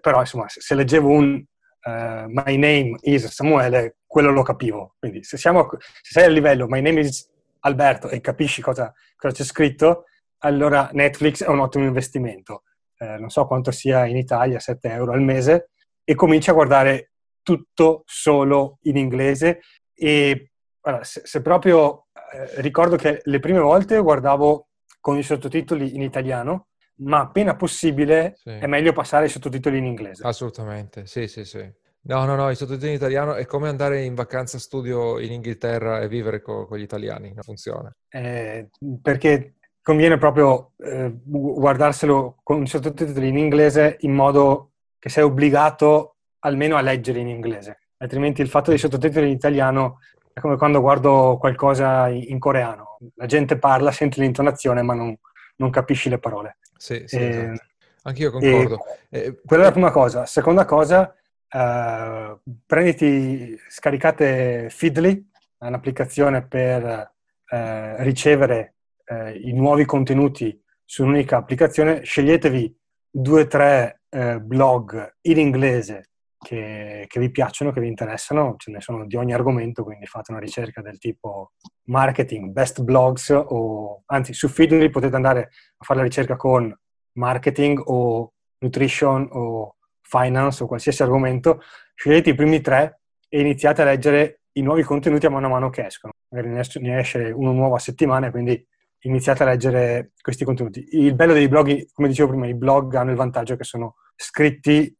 però, 0.01 0.19
insomma 0.21 0.45
se 0.47 0.75
leggevo 0.75 1.09
un 1.09 1.43
uh, 1.85 2.25
My 2.27 2.55
name 2.57 2.97
is 3.01 3.27
Samuele, 3.27 3.97
quello 4.05 4.31
lo 4.31 4.43
capivo. 4.43 4.95
Quindi 4.99 5.23
se, 5.23 5.37
siamo, 5.37 5.67
se 6.01 6.11
sei 6.19 6.25
a 6.25 6.29
livello 6.29 6.67
My 6.67 6.81
name 6.81 7.01
is 7.01 7.29
Alberto 7.61 8.09
e 8.09 8.21
capisci 8.21 8.61
cosa, 8.61 8.93
cosa 9.15 9.33
c'è 9.33 9.43
scritto, 9.43 10.05
allora 10.39 10.89
Netflix 10.93 11.43
è 11.43 11.49
un 11.49 11.59
ottimo 11.59 11.85
investimento. 11.85 12.63
Eh, 12.97 13.17
non 13.17 13.29
so 13.29 13.45
quanto 13.45 13.71
sia 13.71 14.05
in 14.05 14.17
Italia, 14.17 14.59
7 14.59 14.89
euro 14.89 15.13
al 15.13 15.21
mese, 15.21 15.69
e 16.03 16.15
cominci 16.15 16.49
a 16.49 16.53
guardare 16.53 17.11
tutto 17.43 18.03
solo 18.05 18.79
in 18.83 18.97
inglese 18.97 19.61
e 19.93 20.51
allora, 20.81 21.03
se, 21.03 21.21
se, 21.23 21.41
proprio 21.41 22.07
eh, 22.33 22.61
ricordo 22.61 22.95
che 22.95 23.21
le 23.23 23.39
prime 23.39 23.59
volte 23.59 23.99
guardavo 23.99 24.69
con 24.99 25.17
i 25.17 25.23
sottotitoli 25.23 25.95
in 25.95 26.01
italiano, 26.01 26.68
ma 26.99 27.21
appena 27.21 27.55
possibile 27.55 28.35
sì. 28.37 28.49
è 28.49 28.67
meglio 28.67 28.93
passare 28.93 29.25
ai 29.25 29.29
sottotitoli 29.29 29.77
in 29.77 29.85
inglese. 29.85 30.25
Assolutamente, 30.25 31.05
sì, 31.05 31.27
sì, 31.27 31.45
sì. 31.45 31.69
No, 32.01 32.23
no, 32.25 32.35
no, 32.35 32.49
i 32.49 32.55
sottotitoli 32.55 32.91
in 32.91 32.97
italiano 32.97 33.35
è 33.35 33.45
come 33.45 33.67
andare 33.67 34.03
in 34.03 34.15
vacanza 34.15 34.57
studio 34.57 35.19
in 35.19 35.33
Inghilterra 35.33 35.99
e 35.99 36.07
vivere 36.07 36.41
co- 36.41 36.65
con 36.65 36.77
gli 36.77 36.83
italiani, 36.83 37.33
non 37.33 37.43
funziona. 37.43 37.93
Eh, 38.07 38.69
perché 39.01 39.55
conviene 39.81 40.17
proprio 40.17 40.71
eh, 40.77 41.11
guardarselo 41.23 42.37
con 42.41 42.63
i 42.63 42.67
sottotitoli 42.67 43.27
in 43.27 43.37
inglese 43.37 43.97
in 44.01 44.13
modo 44.13 44.71
che 44.97 45.09
sei 45.09 45.23
obbligato 45.23 46.15
almeno 46.39 46.77
a 46.77 46.81
leggere 46.81 47.19
in 47.19 47.27
inglese. 47.27 47.79
Altrimenti 47.97 48.41
il 48.41 48.49
fatto 48.49 48.69
dei 48.69 48.79
sottotitoli 48.79 49.25
in 49.25 49.33
italiano 49.33 49.99
è 50.31 50.39
come 50.39 50.57
quando 50.57 50.79
guardo 50.79 51.37
qualcosa 51.37 52.07
in 52.07 52.39
coreano. 52.39 52.97
La 53.15 53.25
gente 53.25 53.57
parla, 53.57 53.91
senti 53.91 54.21
l'intonazione, 54.21 54.81
ma 54.81 54.93
non, 54.93 55.15
non 55.57 55.69
capisci 55.69 56.07
le 56.09 56.19
parole. 56.19 56.57
Sì, 56.79 57.03
sì, 57.05 57.17
e, 57.17 57.27
esatto. 57.27 57.63
Anch'io 58.03 58.31
concordo. 58.31 58.79
E, 59.09 59.41
quella 59.45 59.63
è 59.63 59.65
la 59.65 59.71
prima 59.71 59.91
cosa. 59.91 60.25
Seconda 60.25 60.63
cosa, 60.63 61.13
uh, 61.51 62.39
prenditi, 62.65 63.59
scaricate 63.67 64.69
Feedly, 64.69 65.29
un'applicazione 65.57 66.47
per 66.47 67.11
uh, 67.49 68.01
ricevere 68.01 68.75
uh, 69.07 69.27
i 69.35 69.51
nuovi 69.51 69.83
contenuti 69.83 70.59
su 70.85 71.03
un'unica 71.03 71.37
applicazione. 71.37 72.03
Sceglietevi 72.03 72.75
due 73.11 73.41
o 73.41 73.47
tre 73.47 73.95
blog 74.41 75.17
in 75.21 75.37
inglese 75.37 76.08
che, 76.39 77.05
che, 77.07 77.19
vi 77.19 77.31
piacciono, 77.31 77.71
che 77.71 77.81
vi 77.81 77.87
interessano, 77.87 78.55
ce 78.57 78.71
ne 78.71 78.79
sono 78.79 79.05
di 79.05 79.15
ogni 79.17 79.33
argomento, 79.33 79.83
quindi 79.83 80.05
fate 80.05 80.31
una 80.31 80.39
ricerca 80.39 80.81
del 80.81 80.97
tipo 80.97 81.51
marketing, 81.85 82.51
best 82.51 82.81
blogs 82.81 83.29
o 83.29 84.03
anzi 84.05 84.33
su 84.33 84.47
Feedly 84.47 84.89
potete 84.89 85.15
andare 85.15 85.49
a 85.77 85.83
fare 85.83 85.99
la 85.99 86.05
ricerca 86.05 86.35
con 86.35 86.73
marketing 87.13 87.81
o 87.85 88.33
nutrition 88.59 89.27
o 89.31 89.75
finance 90.01 90.63
o 90.63 90.67
qualsiasi 90.67 91.03
argomento, 91.03 91.61
scegliete 91.93 92.31
i 92.31 92.35
primi 92.35 92.61
tre 92.61 93.01
e 93.27 93.39
iniziate 93.41 93.81
a 93.81 93.85
leggere 93.85 94.41
i 94.53 94.61
nuovi 94.61 94.83
contenuti 94.83 95.25
a 95.25 95.29
mano 95.29 95.47
a 95.47 95.49
mano 95.49 95.69
che 95.69 95.85
escono. 95.85 96.13
Magari 96.29 96.53
ne 96.81 96.99
esce 96.99 97.31
uno 97.31 97.51
nuovo 97.51 97.75
a 97.75 97.79
settimana, 97.79 98.31
quindi 98.31 98.65
iniziate 99.01 99.43
a 99.43 99.47
leggere 99.47 100.11
questi 100.21 100.43
contenuti. 100.43 100.85
Il 100.91 101.15
bello 101.15 101.33
dei 101.33 101.47
blog, 101.47 101.91
come 101.91 102.07
dicevo 102.07 102.29
prima, 102.29 102.47
i 102.47 102.55
blog 102.55 102.95
hanno 102.95 103.11
il 103.11 103.17
vantaggio 103.17 103.55
che 103.55 103.63
sono 103.63 103.95
scritti 104.15 104.93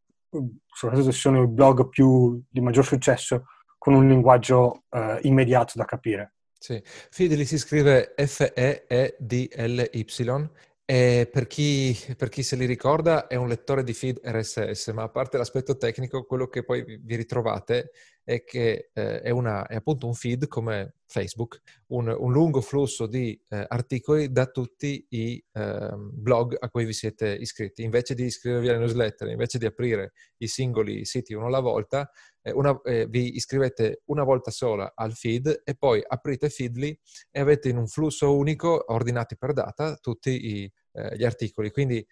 soprattutto 0.74 1.12
se 1.12 1.18
sono 1.18 1.42
i 1.44 1.48
blog 1.48 1.90
più 1.90 2.42
di 2.50 2.62
maggior 2.62 2.86
successo, 2.86 3.46
con 3.78 3.94
un 3.94 4.08
linguaggio 4.08 4.84
eh, 4.90 5.20
immediato 5.24 5.74
da 5.76 5.86
capire. 5.86 6.34
Sì, 6.58 6.82
Fideli 6.84 7.46
si 7.46 7.58
scrive 7.58 8.14
F-E-E-D-L-Y 8.18 10.04
e 10.92 11.30
per 11.32 11.46
chi, 11.46 11.96
per 12.18 12.30
chi, 12.30 12.42
se 12.42 12.56
li 12.56 12.66
ricorda 12.66 13.28
è 13.28 13.36
un 13.36 13.48
lettore 13.48 13.84
di 13.84 13.94
feed 13.94 14.22
RSS, 14.24 14.88
ma 14.88 15.04
a 15.04 15.10
parte 15.10 15.38
l'aspetto 15.38 15.78
tecnico, 15.78 16.26
quello 16.26 16.48
che 16.48 16.64
poi 16.64 16.84
vi 16.84 17.16
ritrovate 17.16 17.92
è 18.24 18.44
che 18.44 18.90
eh, 18.92 19.22
è, 19.22 19.30
una, 19.30 19.68
è, 19.68 19.76
appunto 19.76 20.08
un 20.08 20.16
feed 20.16 20.48
come 20.48 20.96
Facebook, 21.06 21.62
un, 21.90 22.08
un 22.08 22.32
lungo 22.32 22.62
flusso 22.62 23.06
di 23.06 23.40
eh, 23.50 23.66
articoli 23.68 24.32
da 24.32 24.48
tutti 24.48 25.06
i 25.10 25.44
eh, 25.52 25.94
blog 25.96 26.58
a 26.60 26.70
cui 26.70 26.86
vi 26.86 26.94
siete 26.94 27.36
iscritti. 27.36 27.84
Invece 27.84 28.16
di 28.16 28.24
iscrivervi 28.24 28.70
alle 28.70 28.80
newsletter, 28.80 29.28
invece 29.28 29.60
di 29.60 29.68
aprire 29.68 30.14
i 30.38 30.48
singoli 30.48 31.06
siti 31.06 31.36
uno 31.36 31.46
alla 31.46 31.60
volta, 31.60 32.10
eh, 32.39 32.39
una, 32.52 32.80
eh, 32.84 33.08
vi 33.08 33.36
iscrivete 33.36 34.02
una 34.06 34.24
volta 34.24 34.52
sola 34.52 34.94
al 34.96 35.14
feed 35.14 35.62
e 35.64 35.76
poi 35.76 36.02
aprite 36.06 36.50
Feedly 36.50 36.98
e 37.32 37.40
avete 37.40 37.70
in 37.70 37.78
un 37.78 37.88
flusso 37.88 38.36
unico, 38.36 38.92
ordinati 38.92 39.38
per 39.38 39.54
data, 39.54 39.96
tutti 39.96 40.30
i, 40.30 40.72
eh, 40.94 41.18
gli 41.18 41.24
articoli. 41.24 41.72
Quindi 41.72 42.06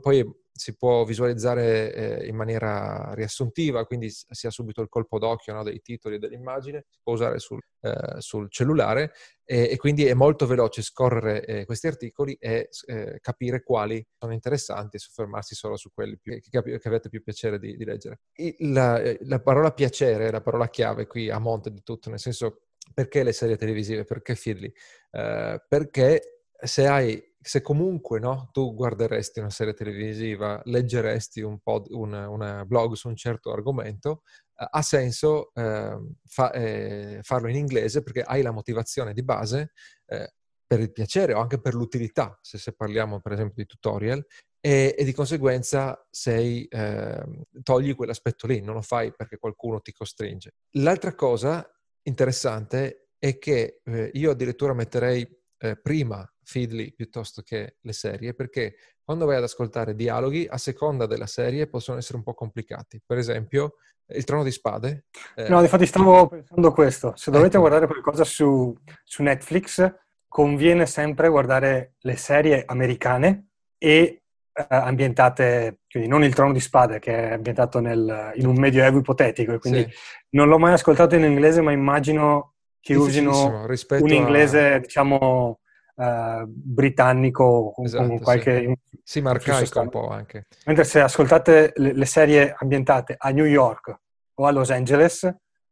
poi 0.00 0.24
si 0.56 0.76
può 0.76 1.04
visualizzare 1.04 1.92
eh, 1.92 2.26
in 2.28 2.36
maniera 2.36 3.12
riassuntiva, 3.14 3.84
quindi 3.84 4.08
si 4.08 4.46
ha 4.46 4.50
subito 4.50 4.82
il 4.82 4.88
colpo 4.88 5.18
d'occhio 5.18 5.52
no, 5.52 5.64
dei 5.64 5.80
titoli 5.80 6.14
e 6.14 6.18
dell'immagine, 6.18 6.84
si 6.88 7.00
può 7.02 7.14
usare 7.14 7.40
sul, 7.40 7.60
eh, 7.80 8.20
sul 8.20 8.48
cellulare 8.50 9.12
e, 9.44 9.68
e, 9.72 9.76
quindi 9.76 10.06
è 10.06 10.14
molto 10.14 10.46
veloce 10.46 10.80
scorrere 10.82 11.44
eh, 11.44 11.64
questi 11.64 11.88
articoli 11.88 12.34
e 12.38 12.68
eh, 12.86 13.18
capire 13.20 13.64
quali 13.64 14.04
sono 14.16 14.32
interessanti 14.32 14.96
e 14.96 15.00
soffermarsi 15.00 15.56
solo 15.56 15.76
su 15.76 15.90
quelli 15.92 16.16
più, 16.18 16.38
che, 16.40 16.78
che, 16.78 16.88
avete 16.88 17.08
più 17.08 17.22
piacere 17.24 17.58
di, 17.58 17.76
di 17.76 17.84
leggere. 17.84 18.20
La, 18.58 19.00
eh, 19.00 19.18
la 19.22 19.40
parola 19.40 19.72
piacere 19.72 20.28
è 20.28 20.30
la 20.30 20.40
parola 20.40 20.68
chiave 20.68 21.08
qui 21.08 21.30
a 21.30 21.40
monte 21.40 21.72
di 21.72 21.82
tutto, 21.82 22.10
nel 22.10 22.20
senso 22.20 22.60
perché 22.92 23.24
le 23.24 23.32
serie 23.32 23.56
televisive, 23.56 24.04
perché 24.04 24.36
Feedly? 24.36 24.72
Uh, 25.10 25.58
perché 25.68 26.33
se 26.64 26.86
hai 26.86 27.34
se 27.46 27.60
comunque 27.60 28.20
no, 28.20 28.48
tu 28.52 28.74
guarderesti 28.74 29.38
una 29.38 29.50
serie 29.50 29.74
televisiva, 29.74 30.62
leggeresti 30.64 31.42
un, 31.42 31.58
pod, 31.60 31.88
una 31.90 32.64
blog 32.64 32.94
su 32.94 33.08
un 33.08 33.16
certo 33.16 33.52
argomento, 33.52 34.22
eh, 34.56 34.66
ha 34.70 34.80
senso 34.80 35.52
eh, 35.52 35.94
fa, 36.24 36.52
eh, 36.52 37.18
farlo 37.20 37.50
in 37.50 37.56
inglese 37.56 38.02
perché 38.02 38.22
hai 38.22 38.40
la 38.40 38.50
motivazione 38.50 39.12
di 39.12 39.22
base 39.22 39.72
eh, 40.06 40.32
per 40.66 40.80
il 40.80 40.90
piacere 40.90 41.34
o 41.34 41.40
anche 41.40 41.60
per 41.60 41.74
l'utilità, 41.74 42.38
se, 42.40 42.56
se 42.56 42.72
parliamo 42.72 43.20
per 43.20 43.32
esempio 43.32 43.62
di 43.62 43.66
tutorial, 43.66 44.24
e, 44.58 44.94
e 44.96 45.04
di 45.04 45.12
conseguenza 45.12 46.02
sei, 46.08 46.66
ehm, 46.70 47.42
togli 47.62 47.94
quell'aspetto 47.94 48.46
lì, 48.46 48.62
non 48.62 48.76
lo 48.76 48.80
fai 48.80 49.12
perché 49.14 49.36
qualcuno 49.36 49.82
ti 49.82 49.92
costringe. 49.92 50.54
L'altra 50.78 51.14
cosa 51.14 51.62
interessante 52.04 53.08
è 53.18 53.36
che 53.36 53.82
eh, 53.84 54.10
io 54.14 54.30
addirittura 54.30 54.72
metterei 54.72 55.42
prima 55.80 56.28
Feedly 56.44 56.92
piuttosto 56.92 57.42
che 57.42 57.76
le 57.80 57.92
serie, 57.92 58.34
perché 58.34 58.76
quando 59.02 59.26
vai 59.26 59.36
ad 59.36 59.42
ascoltare 59.42 59.94
dialoghi, 59.94 60.46
a 60.48 60.58
seconda 60.58 61.06
della 61.06 61.26
serie, 61.26 61.66
possono 61.66 61.98
essere 61.98 62.18
un 62.18 62.24
po' 62.24 62.34
complicati. 62.34 63.02
Per 63.04 63.18
esempio, 63.18 63.76
Il 64.06 64.24
Trono 64.24 64.42
di 64.42 64.50
Spade. 64.50 65.06
Eh... 65.34 65.48
No, 65.48 65.60
infatti 65.60 65.86
stavo 65.86 66.28
pensando 66.28 66.72
questo. 66.72 67.12
Se 67.16 67.30
dovete 67.30 67.56
ecco. 67.56 67.60
guardare 67.60 67.86
qualcosa 67.86 68.24
su, 68.24 68.74
su 69.02 69.22
Netflix, 69.22 69.92
conviene 70.28 70.86
sempre 70.86 71.28
guardare 71.28 71.94
le 72.00 72.16
serie 72.16 72.64
americane 72.66 73.48
e 73.78 74.22
ambientate, 74.68 75.80
quindi 75.88 76.08
non 76.08 76.22
il 76.22 76.34
Trono 76.34 76.52
di 76.52 76.60
Spade 76.60 77.00
che 77.00 77.30
è 77.30 77.32
ambientato 77.32 77.80
nel, 77.80 78.32
in 78.36 78.46
un 78.46 78.56
medioevo 78.56 78.98
ipotetico, 78.98 79.58
quindi 79.58 79.82
sì. 79.82 79.96
non 80.30 80.48
l'ho 80.48 80.58
mai 80.58 80.74
ascoltato 80.74 81.16
in 81.16 81.24
inglese, 81.24 81.60
ma 81.60 81.72
immagino 81.72 82.54
che 82.80 82.94
usino 82.94 83.64
un 83.64 84.08
inglese, 84.12 84.74
a... 84.74 84.78
diciamo, 84.78 85.60
uh, 85.94 86.44
britannico 86.46 87.72
con, 87.72 87.84
esatto, 87.84 88.06
con 88.08 88.20
qualche... 88.20 88.60
Sì, 88.60 89.02
sì 89.02 89.20
ma 89.20 89.30
arcaico 89.30 89.80
un 89.80 89.88
po' 89.88 90.08
anche. 90.08 90.46
Mentre 90.66 90.84
se 90.84 91.00
ascoltate 91.00 91.72
le, 91.76 91.92
le, 91.92 92.04
serie 92.06 92.54
ambientate 92.58 93.14
a 93.16 93.30
New 93.30 93.44
York 93.44 93.98
o 94.34 94.46
a 94.46 94.50
Los 94.50 94.70
Angeles, 94.70 95.24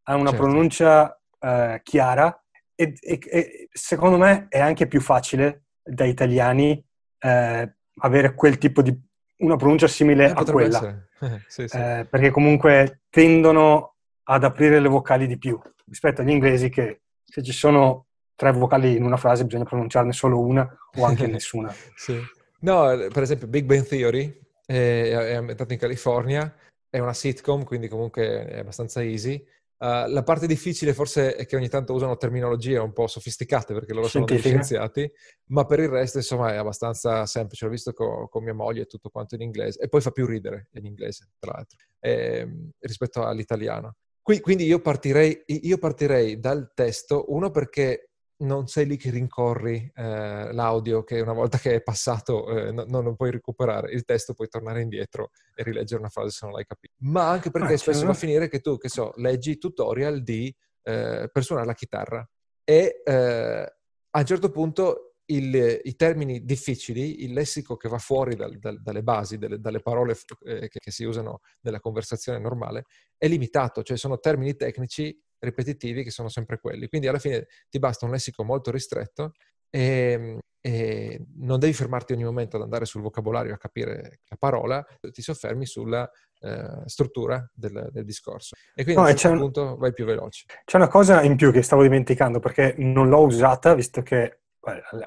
ha 0.05 0.15
una 0.15 0.31
certo. 0.31 0.45
pronuncia 0.45 1.21
uh, 1.39 1.81
chiara 1.83 2.37
e, 2.75 2.95
e, 3.01 3.19
e, 3.31 3.69
secondo 3.71 4.19
me 4.19 4.47
è 4.49 4.59
anche 4.59 4.87
più 4.87 5.01
facile 5.01 5.65
da 5.83 6.05
italiani 6.05 6.85
eh, 7.19 7.75
avere 8.01 8.35
quel 8.35 8.59
tipo 8.59 8.83
di 8.83 8.97
una 9.39 9.57
pronuncia 9.57 9.89
simile 9.89 10.29
eh, 10.29 10.33
a 10.35 10.45
quella. 10.45 11.07
sì, 11.47 11.69
sì. 11.69 11.77
Eh, 11.77 12.07
perché 12.09 12.31
comunque 12.31 13.03
tendono 13.11 13.97
ad 14.25 14.45
aprire 14.45 14.81
le 14.81 14.89
vocali 14.89 15.27
di 15.27 15.39
più 15.39 15.61
rispetto 15.87 16.23
agli 16.23 16.31
inglesi 16.31 16.69
che 16.69 17.03
se 17.25 17.43
ci 17.43 17.53
sono 17.53 18.07
tre 18.43 18.53
vocali 18.53 18.97
in 18.97 19.05
una 19.05 19.17
frase 19.17 19.45
bisogna 19.45 19.65
pronunciarne 19.65 20.13
solo 20.13 20.41
una 20.41 20.69
o 20.97 21.05
anche 21.05 21.27
nessuna. 21.29 21.73
sì. 21.95 22.19
No, 22.61 22.85
per 23.13 23.23
esempio 23.23 23.49
Big 23.49 23.65
Bang 23.65 23.85
Theory 23.85 24.41
è, 24.65 25.11
è 25.11 25.35
ambientato 25.35 25.73
in 25.73 25.79
California, 25.79 26.55
è 26.89 26.99
una 26.99 27.13
sitcom, 27.13 27.65
quindi 27.65 27.89
comunque 27.89 28.47
è 28.47 28.59
abbastanza 28.59 29.03
easy 29.03 29.45
Uh, 29.83 30.07
la 30.07 30.23
parte 30.23 30.47
difficile 30.47 30.95
forse 30.95 31.35
è 31.35 31.45
che 31.45 31.57
ogni 31.57 31.69
tanto 31.69 31.93
usano 31.93 32.17
terminologie 32.17 32.79
un 32.79 32.93
po' 32.93 33.09
sofisticate 33.09 33.75
perché 33.75 33.93
loro 33.93 34.07
sono 34.07 34.25
degli 34.25 34.39
scienziati, 34.39 35.11
ma 35.47 35.65
per 35.65 35.81
il 35.81 35.89
resto 35.89 36.19
insomma 36.19 36.53
è 36.53 36.57
abbastanza 36.57 37.27
semplice. 37.27 37.65
L'ho 37.65 37.73
visto 37.73 37.93
con, 37.93 38.29
con 38.29 38.45
mia 38.45 38.55
moglie 38.55 38.85
tutto 38.85 39.09
quanto 39.09 39.35
in 39.35 39.41
inglese 39.41 39.81
e 39.81 39.89
poi 39.89 40.01
fa 40.01 40.13
più 40.13 40.25
ridere 40.25 40.69
in 40.75 40.87
inglese, 40.87 41.31
tra 41.37 41.55
l'altro, 41.55 41.79
eh, 41.99 42.49
rispetto 42.79 43.25
all'italiano. 43.25 43.97
Qui, 44.23 44.39
quindi 44.39 44.67
io 44.67 44.79
partirei, 44.79 45.43
io 45.47 45.79
partirei 45.79 46.39
dal 46.39 46.71
testo, 46.77 47.25
uno 47.33 47.51
perché 47.51 48.12
non 48.43 48.67
sei 48.67 48.87
lì 48.87 48.97
che 48.97 49.11
rincorri 49.11 49.91
eh, 49.95 50.53
l'audio 50.53 51.03
che 51.03 51.21
una 51.21 51.33
volta 51.33 51.59
che 51.59 51.75
è 51.75 51.83
passato 51.83 52.49
eh, 52.49 52.73
no, 52.73 52.85
non 52.87 53.05
lo 53.05 53.15
puoi 53.15 53.31
recuperare, 53.31 53.93
il 53.93 54.05
testo 54.05 54.35
puoi 54.35 54.49
tornare 54.49 54.83
indietro 54.83 55.31
e 55.55 55.63
rileggere 55.63 56.01
una 56.01 56.09
frase 56.09 56.31
se 56.31 56.45
non 56.47 56.55
l'hai 56.55 56.65
capito. 56.65 56.95
Ma 56.99 57.31
anche 57.31 57.51
perché 57.51 57.75
ah, 57.75 57.79
spesso 57.79 58.05
va 58.05 58.13
a 58.13 58.15
finire 58.15 58.49
che 58.49 58.61
tu, 58.61 58.79
che 58.79 58.89
so, 58.89 59.13
leggi 59.17 59.59
tutorial 59.59 60.23
di 60.23 60.55
eh, 60.83 61.29
per 61.33 61.45
suonare 61.45 61.67
la 61.67 61.75
chitarra 61.75 62.29
e 62.65 63.03
eh, 63.05 63.75
a 64.15 64.19
un 64.19 64.27
certo 64.27 64.51
punto 64.51 65.15
il, 65.27 65.81
i 65.85 65.97
termini 65.97 66.45
difficili, 66.45 67.25
il 67.25 67.33
lessico 67.33 67.77
che 67.77 67.89
va 67.89 67.99
fuori 67.99 68.35
dal, 68.35 68.59
dal, 68.59 68.81
dalle 68.83 69.03
basi, 69.03 69.39
delle, 69.39 69.59
dalle 69.59 69.81
parole 69.81 70.17
eh, 70.45 70.69
che, 70.69 70.79
che 70.79 70.91
si 70.91 71.05
usano 71.05 71.41
nella 71.61 71.81
conversazione 71.81 72.39
normale, 72.39 72.85
è 73.17 73.29
limitato, 73.29 73.83
cioè 73.83 73.97
sono 73.97 74.19
termini 74.19 74.57
tecnici 74.57 75.19
ripetitivi 75.43 76.03
che 76.03 76.11
sono 76.11 76.29
sempre 76.29 76.59
quelli. 76.59 76.89
Quindi 76.89 77.09
alla 77.09 77.19
fine 77.19 77.47
ti 77.69 77.79
basta 77.79 78.07
un 78.07 78.13
lessico 78.13 78.45
molto 78.45 78.71
ristretto 78.71 79.33
e, 79.69 80.39
e, 80.61 81.25
non 81.37 81.59
devi 81.59 81.73
fermarti 81.73 82.13
ogni 82.13 82.25
momento 82.25 82.57
ad 82.57 82.63
andare 82.63 82.85
sul 82.85 83.03
vocabolario 83.03 83.55
a 83.55 83.59
capire 83.59 84.21
la 84.29 84.37
parola, 84.39 84.85
ti 85.11 85.23
soffermi 85.23 85.67
sulla 85.67 86.09
eh, 86.41 86.83
struttura 86.87 87.45
del, 87.53 87.89
del, 87.91 88.05
discorso. 88.05 88.55
E 88.75 88.85
quindi 88.85 89.01
no, 89.01 89.09
a 89.09 89.11
un 89.11 89.17
certo 89.17 89.39
punto 89.39 89.63
un... 89.63 89.79
vai 89.79 89.93
più 89.93 90.05
veloce. 90.05 90.45
C'è 90.65 90.77
una 90.77 90.89
cosa 90.89 91.23
in 91.23 91.37
più 91.37 91.51
che 91.51 91.63
stavo 91.63 91.83
dimenticando 91.83 92.39
perché 92.39 92.75
non 92.79 93.09
l'ho 93.09 93.23
usata, 93.23 93.75
visto 93.75 94.03
che 94.03 94.41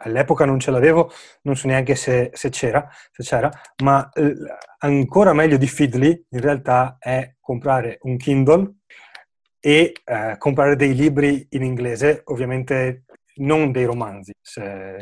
all'epoca 0.03 0.43
non 0.43 0.59
ce 0.59 0.71
l'avevo, 0.71 1.09
non 1.43 1.55
so 1.55 1.67
neanche 1.67 1.95
se, 1.95 2.31
se, 2.33 2.49
c'era, 2.49 2.85
se 3.11 3.23
c'era, 3.23 3.49
ma 3.83 4.09
ancora 4.79 5.31
meglio 5.31 5.55
di 5.55 5.67
Feedly 5.67 6.25
in 6.29 6.41
realtà 6.41 6.97
è 6.99 7.35
comprare 7.39 7.99
un 8.01 8.17
Kindle 8.17 8.73
e 9.65 9.93
eh, 10.05 10.35
comprare 10.37 10.75
dei 10.75 10.93
libri 10.93 11.47
in 11.49 11.63
inglese, 11.63 12.21
ovviamente 12.25 13.05
non 13.37 13.71
dei 13.71 13.85
romanzi, 13.85 14.31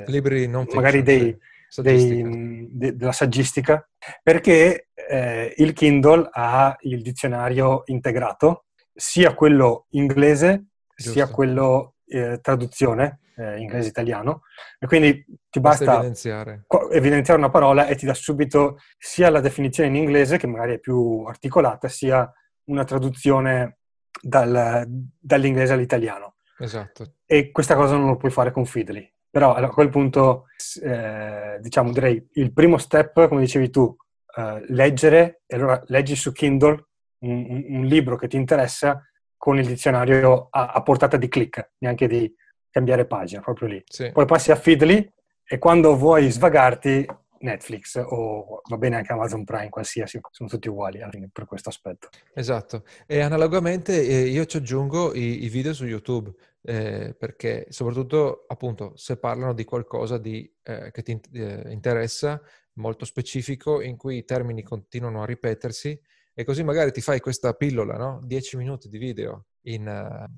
libri 0.06 0.48
non 0.48 0.64
fiction, 0.64 0.82
magari 0.82 1.04
dei, 1.04 1.38
dei, 1.82 2.70
de, 2.72 2.96
della 2.96 3.12
saggistica, 3.12 3.86
perché 4.24 4.88
eh, 4.94 5.54
il 5.58 5.74
Kindle 5.74 6.30
ha 6.32 6.78
il 6.84 7.02
dizionario 7.02 7.82
integrato, 7.88 8.68
sia 8.94 9.34
quello 9.34 9.88
inglese 9.90 10.68
Giusto. 10.96 11.12
sia 11.12 11.28
quello 11.28 11.96
eh, 12.06 12.40
traduzione 12.42 13.20
eh, 13.36 13.60
inglese-italiano 13.60 14.44
e 14.80 14.88
quindi 14.88 15.26
ti 15.50 15.60
basta, 15.60 15.84
basta 15.84 16.00
evidenziare. 16.00 16.66
evidenziare. 16.90 17.38
una 17.38 17.50
parola 17.50 17.88
e 17.88 17.96
ti 17.96 18.06
dà 18.06 18.14
subito 18.14 18.78
sia 18.98 19.30
la 19.30 19.42
definizione 19.42 19.90
in 19.90 19.98
inglese 19.98 20.38
che 20.38 20.48
magari 20.48 20.76
è 20.76 20.80
più 20.80 21.26
articolata 21.28 21.90
sia 21.90 22.32
una 22.70 22.86
traduzione 22.86 23.80
dal, 24.24 24.86
dall'inglese 25.20 25.74
all'italiano. 25.74 26.36
Esatto. 26.58 27.16
E 27.26 27.52
questa 27.52 27.76
cosa 27.76 27.98
non 27.98 28.08
lo 28.08 28.18
puoi 28.18 28.32
fare 28.32 28.52
con 28.52 28.66
Feedly. 28.66 29.12
Però 29.30 29.54
a 29.54 29.70
quel 29.70 29.90
punto, 29.90 30.46
eh, 30.82 31.58
diciamo, 31.60 31.92
direi 31.92 32.30
il 32.34 32.54
primo 32.54 32.78
step, 32.78 33.28
come 33.28 33.42
dicevi 33.42 33.70
tu, 33.70 33.96
eh, 34.36 34.64
leggere, 34.68 35.42
e 35.48 35.56
allora 35.56 35.82
leggi 35.88 36.16
su 36.16 36.32
Kindle 36.32 36.86
un, 37.20 37.66
un, 37.70 37.86
libro 37.86 38.16
che 38.16 38.28
ti 38.28 38.36
interessa 38.36 39.02
con 39.36 39.58
il 39.58 39.66
dizionario 39.66 40.48
a, 40.52 40.68
a, 40.68 40.82
portata 40.84 41.18
di 41.18 41.28
click, 41.28 41.72
neanche 41.80 42.08
di 42.08 42.32
cambiare 42.70 43.06
pagina, 43.06 43.42
proprio 43.42 43.70
lì. 43.70 43.84
Sì. 43.86 44.12
Poi 44.12 44.26
passi 44.26 44.52
a 44.52 44.56
Feedly 44.56 45.12
e 45.44 45.58
quando 45.58 45.98
vuoi 45.98 46.30
svagarti 46.30 47.06
Netflix 47.44 48.02
o 48.04 48.62
va 48.68 48.78
bene 48.78 48.96
anche 48.96 49.14
Amazon 49.14 49.44
Prime, 49.44 49.70
qualsiasi, 49.70 50.20
sono 50.32 50.50
tutti 50.50 50.70
uguali 50.70 51.00
per 51.32 51.46
questo 51.46 51.70
aspetto. 51.70 52.10
Esatto, 52.34 52.84
e 53.06 53.20
analogamente 53.20 54.02
eh, 54.02 54.28
io 54.28 54.46
ci 54.46 54.58
aggiungo 54.58 55.14
i, 55.14 55.44
i 55.44 55.50
video 55.50 55.74
su 55.74 55.86
YouTube, 55.86 56.34
eh, 56.62 57.16
perché 57.18 57.68
soprattutto 57.70 58.46
appunto 58.48 58.94
se 58.96 59.18
parlano 59.18 59.54
di 59.54 59.66
qualcosa 59.66 60.18
di, 60.18 60.52
eh, 60.64 60.92
che 60.92 61.04
ti 61.04 61.20
eh, 61.34 61.72
interessa, 61.72 62.42
molto 62.76 63.06
specifico, 63.06 63.82
in 63.82 63.98
cui 63.98 64.18
i 64.18 64.26
termini 64.26 64.64
continuano 64.64 65.22
a 65.22 65.26
ripetersi, 65.26 66.00
e 66.34 66.44
così 66.44 66.64
magari 66.64 66.92
ti 66.92 67.02
fai 67.02 67.20
questa 67.20 67.54
pillola, 67.54 67.96
no? 67.96 68.20
10 68.24 68.58
minuti 68.58 68.90
di 68.90 68.98
video 68.98 69.46
in, 69.64 69.88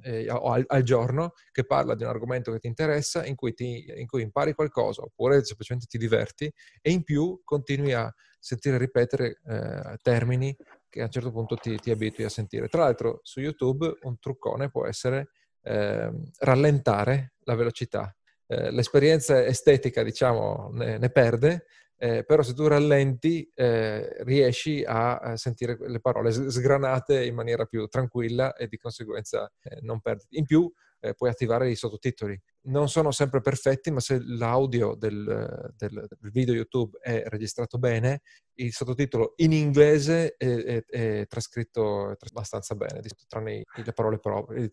eh, 0.04 0.28
al, 0.28 0.64
al, 0.68 0.84
giorno 0.84 1.34
che 1.52 1.66
parla 1.66 1.96
di 1.96 2.04
un 2.04 2.10
argomento 2.10 2.52
che 2.52 2.60
ti 2.60 2.68
interessa, 2.68 3.26
in 3.26 3.36
cui, 3.36 3.54
ti, 3.54 3.86
in 3.96 4.06
cui, 4.06 4.22
impari 4.22 4.54
qualcosa 4.54 5.02
oppure 5.02 5.44
semplicemente 5.44 5.88
ti 5.88 5.98
diverti 5.98 6.52
e 6.82 6.92
in 6.92 7.04
più 7.04 7.40
continui 7.44 7.94
a 7.94 8.14
sentire 8.40 8.78
ripetere 8.78 9.40
eh, 9.46 9.98
termini 10.02 10.56
che 10.90 11.02
a 11.02 11.06
un 11.06 11.12
certo 11.12 11.32
punto 11.32 11.56
ti, 11.56 11.78
ti, 11.78 11.92
abitui 11.92 12.26
a 12.26 12.30
sentire. 12.30 12.68
Tra 12.68 12.84
l'altro 12.84 13.22
su 13.24 13.40
YouTube 13.40 13.98
un 14.02 14.20
truccone 14.20 14.70
può 14.70 14.86
essere 14.86 15.30
eh, 15.64 16.12
rallentare 16.40 17.34
la 17.46 17.56
velocità. 17.56 18.16
Eh, 18.48 18.70
l'esperienza 18.70 19.44
estetica, 19.44 20.04
diciamo, 20.04 20.70
ne, 20.74 20.98
ne 20.98 21.10
perde, 21.10 21.66
eh, 21.98 22.24
però 22.26 22.42
se 22.42 22.54
tu 22.54 22.68
rallenti 22.68 23.50
eh, 23.54 24.24
riesci 24.24 24.84
a, 24.86 25.36
sentire 25.38 25.78
le 25.80 26.00
parole 26.00 26.32
sgranate 26.32 27.26
in 27.26 27.36
maniera 27.36 27.66
più 27.66 27.88
tranquilla 27.88 28.54
e 28.56 28.68
di 28.68 28.78
conseguenza 28.78 29.52
eh, 29.62 29.80
non 29.82 30.02
perdi. 30.02 30.26
In 30.32 30.46
più 30.46 30.72
eh, 31.06 31.14
puoi 31.14 31.30
attivare 31.30 31.70
i 31.70 31.76
sottotitoli. 31.76 32.40
Non 32.68 32.90
sono 32.90 33.12
sempre 33.12 33.42
perfetti, 33.42 33.92
ma 33.92 34.00
se 34.00 34.20
l'audio 34.22 34.96
del, 34.96 35.72
del, 35.78 36.08
video 36.32 36.56
YouTube 36.56 36.98
è 37.00 37.24
registrato 37.28 37.78
bene, 37.78 38.22
il 38.56 38.74
sottotitolo 38.74 39.34
in 39.38 39.52
inglese 39.52 40.36
è, 40.36 40.48
è, 40.48 40.86
è 40.86 41.28
trascritto 41.28 42.16
abbastanza 42.28 42.74
bene, 42.74 43.02
tranne 43.28 43.64
le 43.76 43.94
parole 43.94 44.18
proprie, 44.18 44.68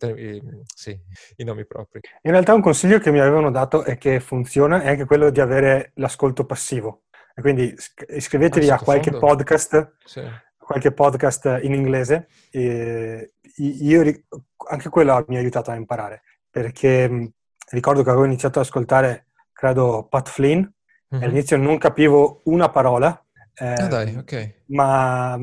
sì, 0.73 0.99
i 1.35 1.43
nomi 1.43 1.67
propri. 1.67 1.99
In 2.23 2.31
realtà 2.31 2.55
un 2.55 2.61
consiglio 2.61 2.97
che 2.97 3.11
mi 3.11 3.19
avevano 3.19 3.51
dato 3.51 3.83
e 3.85 3.97
che 3.97 4.19
funziona 4.19 4.81
è 4.81 4.89
anche 4.89 5.05
quello 5.05 5.29
di 5.29 5.39
avere 5.39 5.91
l'ascolto 5.95 6.45
passivo. 6.45 7.03
Quindi 7.41 7.75
iscrivetevi 8.09 8.69
a 8.69 8.77
qualche 8.77 9.11
fondo. 9.11 9.25
podcast, 9.25 9.95
sì. 10.05 10.21
qualche 10.57 10.91
podcast 10.91 11.59
in 11.61 11.73
inglese. 11.73 12.27
io, 12.51 14.23
anche 14.69 14.89
quello 14.89 15.25
mi 15.27 15.35
ha 15.35 15.39
aiutato 15.39 15.71
a 15.71 15.75
imparare, 15.75 16.21
perché 16.49 17.31
ricordo 17.69 18.03
che 18.03 18.09
avevo 18.09 18.25
iniziato 18.25 18.59
ad 18.59 18.65
ascoltare, 18.65 19.27
credo, 19.51 20.07
Pat 20.09 20.29
Flynn, 20.29 20.59
mm-hmm. 20.59 20.67
e 21.09 21.17
mhm. 21.17 21.23
all'inizio 21.23 21.57
non 21.57 21.77
capivo 21.77 22.41
una 22.45 22.69
parola, 22.69 23.23
eh, 23.55 23.73
ah, 23.73 23.87
dai, 23.87 24.15
okay. 24.15 24.61
ma 24.67 25.37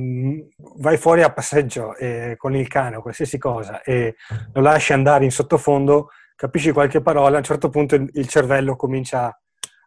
vai 0.79 0.97
fuori 0.97 1.23
a 1.23 1.33
passeggio 1.33 1.95
eh, 1.97 2.35
con 2.37 2.57
il 2.57 2.67
cane 2.67 2.97
o 2.97 3.03
qualsiasi 3.03 3.39
cosa 3.39 3.83
e 3.83 4.17
lo 4.53 4.61
lasci 4.61 4.93
andare 4.93 5.25
in 5.25 5.31
sottofondo, 5.31 6.09
capisci 6.35 6.73
qualche 6.73 7.01
parola, 7.01 7.37
a 7.37 7.39
un 7.39 7.45
certo 7.45 7.69
punto 7.69 7.95
il, 7.95 8.11
il 8.15 8.27
cervello 8.27 8.75
comincia 8.75 9.40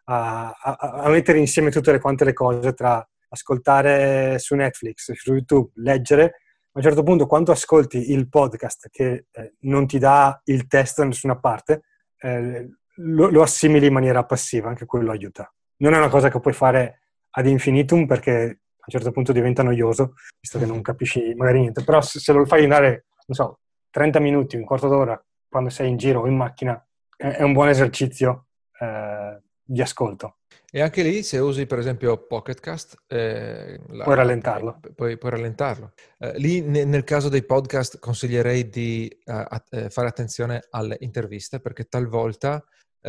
a 0.04 0.52
a, 0.60 1.08
mettere 1.08 1.38
insieme 1.38 1.70
tutte 1.70 1.92
le 1.92 2.00
quante 2.00 2.24
le 2.24 2.32
cose 2.32 2.72
tra 2.74 3.06
ascoltare 3.28 4.38
su 4.38 4.54
Netflix, 4.54 5.12
su 5.12 5.32
YouTube, 5.32 5.70
leggere. 5.76 6.24
A 6.24 6.78
un 6.78 6.82
certo 6.82 7.02
punto, 7.02 7.26
quando 7.26 7.52
ascolti 7.52 8.12
il 8.12 8.28
podcast 8.28 8.88
che 8.90 9.26
eh, 9.30 9.54
non 9.60 9.86
ti 9.86 9.98
dà 9.98 10.40
il 10.44 10.66
testo 10.66 11.02
da 11.02 11.08
nessuna 11.08 11.38
parte, 11.38 11.82
eh, 12.18 12.68
lo, 12.96 13.28
lo, 13.28 13.42
assimili 13.42 13.86
in 13.86 13.92
maniera 13.92 14.24
passiva, 14.24 14.68
anche 14.68 14.86
quello 14.86 15.10
aiuta. 15.10 15.52
Non 15.78 15.94
è 15.94 15.98
una 15.98 16.08
cosa 16.08 16.30
che 16.30 16.40
puoi 16.40 16.54
fare 16.54 17.02
ad 17.30 17.46
infinitum 17.46 18.06
perché 18.06 18.32
a 18.32 18.86
un 18.86 18.92
certo 18.92 19.12
punto 19.12 19.32
diventa 19.32 19.62
noioso, 19.62 20.14
visto 20.40 20.58
che 20.58 20.66
non 20.66 20.82
capisci 20.82 21.34
magari 21.36 21.60
niente. 21.60 21.84
Però 21.84 22.00
se, 22.00 22.18
se 22.18 22.32
lo 22.32 22.44
fai 22.44 22.64
andare, 22.64 23.06
non 23.26 23.36
so, 23.36 23.60
30 23.90 24.18
minuti, 24.20 24.56
un 24.56 24.64
quarto 24.64 24.88
d'ora, 24.88 25.20
quando 25.48 25.70
sei 25.70 25.88
in 25.88 25.96
giro 25.96 26.22
o 26.22 26.26
in 26.26 26.36
macchina, 26.36 26.84
è, 27.16 27.28
è 27.28 27.42
un 27.42 27.52
buon 27.52 27.68
esercizio 27.68 28.46
eh, 28.80 29.40
di 29.64 29.80
ascolto. 29.80 30.36
E 30.70 30.80
anche 30.80 31.02
lì, 31.02 31.22
se 31.22 31.38
usi 31.38 31.66
per 31.66 31.78
esempio 31.78 32.26
Pocketcast, 32.26 33.04
eh, 33.06 33.78
la, 33.90 34.04
puoi 34.04 34.16
rallentarlo. 34.16 34.80
Puoi, 34.94 35.16
puoi 35.16 35.30
rallentarlo. 35.30 35.92
Eh, 36.18 36.38
lì 36.38 36.60
ne, 36.62 36.84
nel 36.84 37.04
caso 37.04 37.28
dei 37.28 37.44
podcast 37.44 37.98
consiglierei 38.00 38.68
di 38.68 39.08
uh, 39.24 39.88
fare 39.88 40.08
attenzione 40.08 40.66
alle 40.70 40.96
interviste 41.00 41.60
perché 41.60 41.84
talvolta 41.84 42.64
uh, 43.02 43.08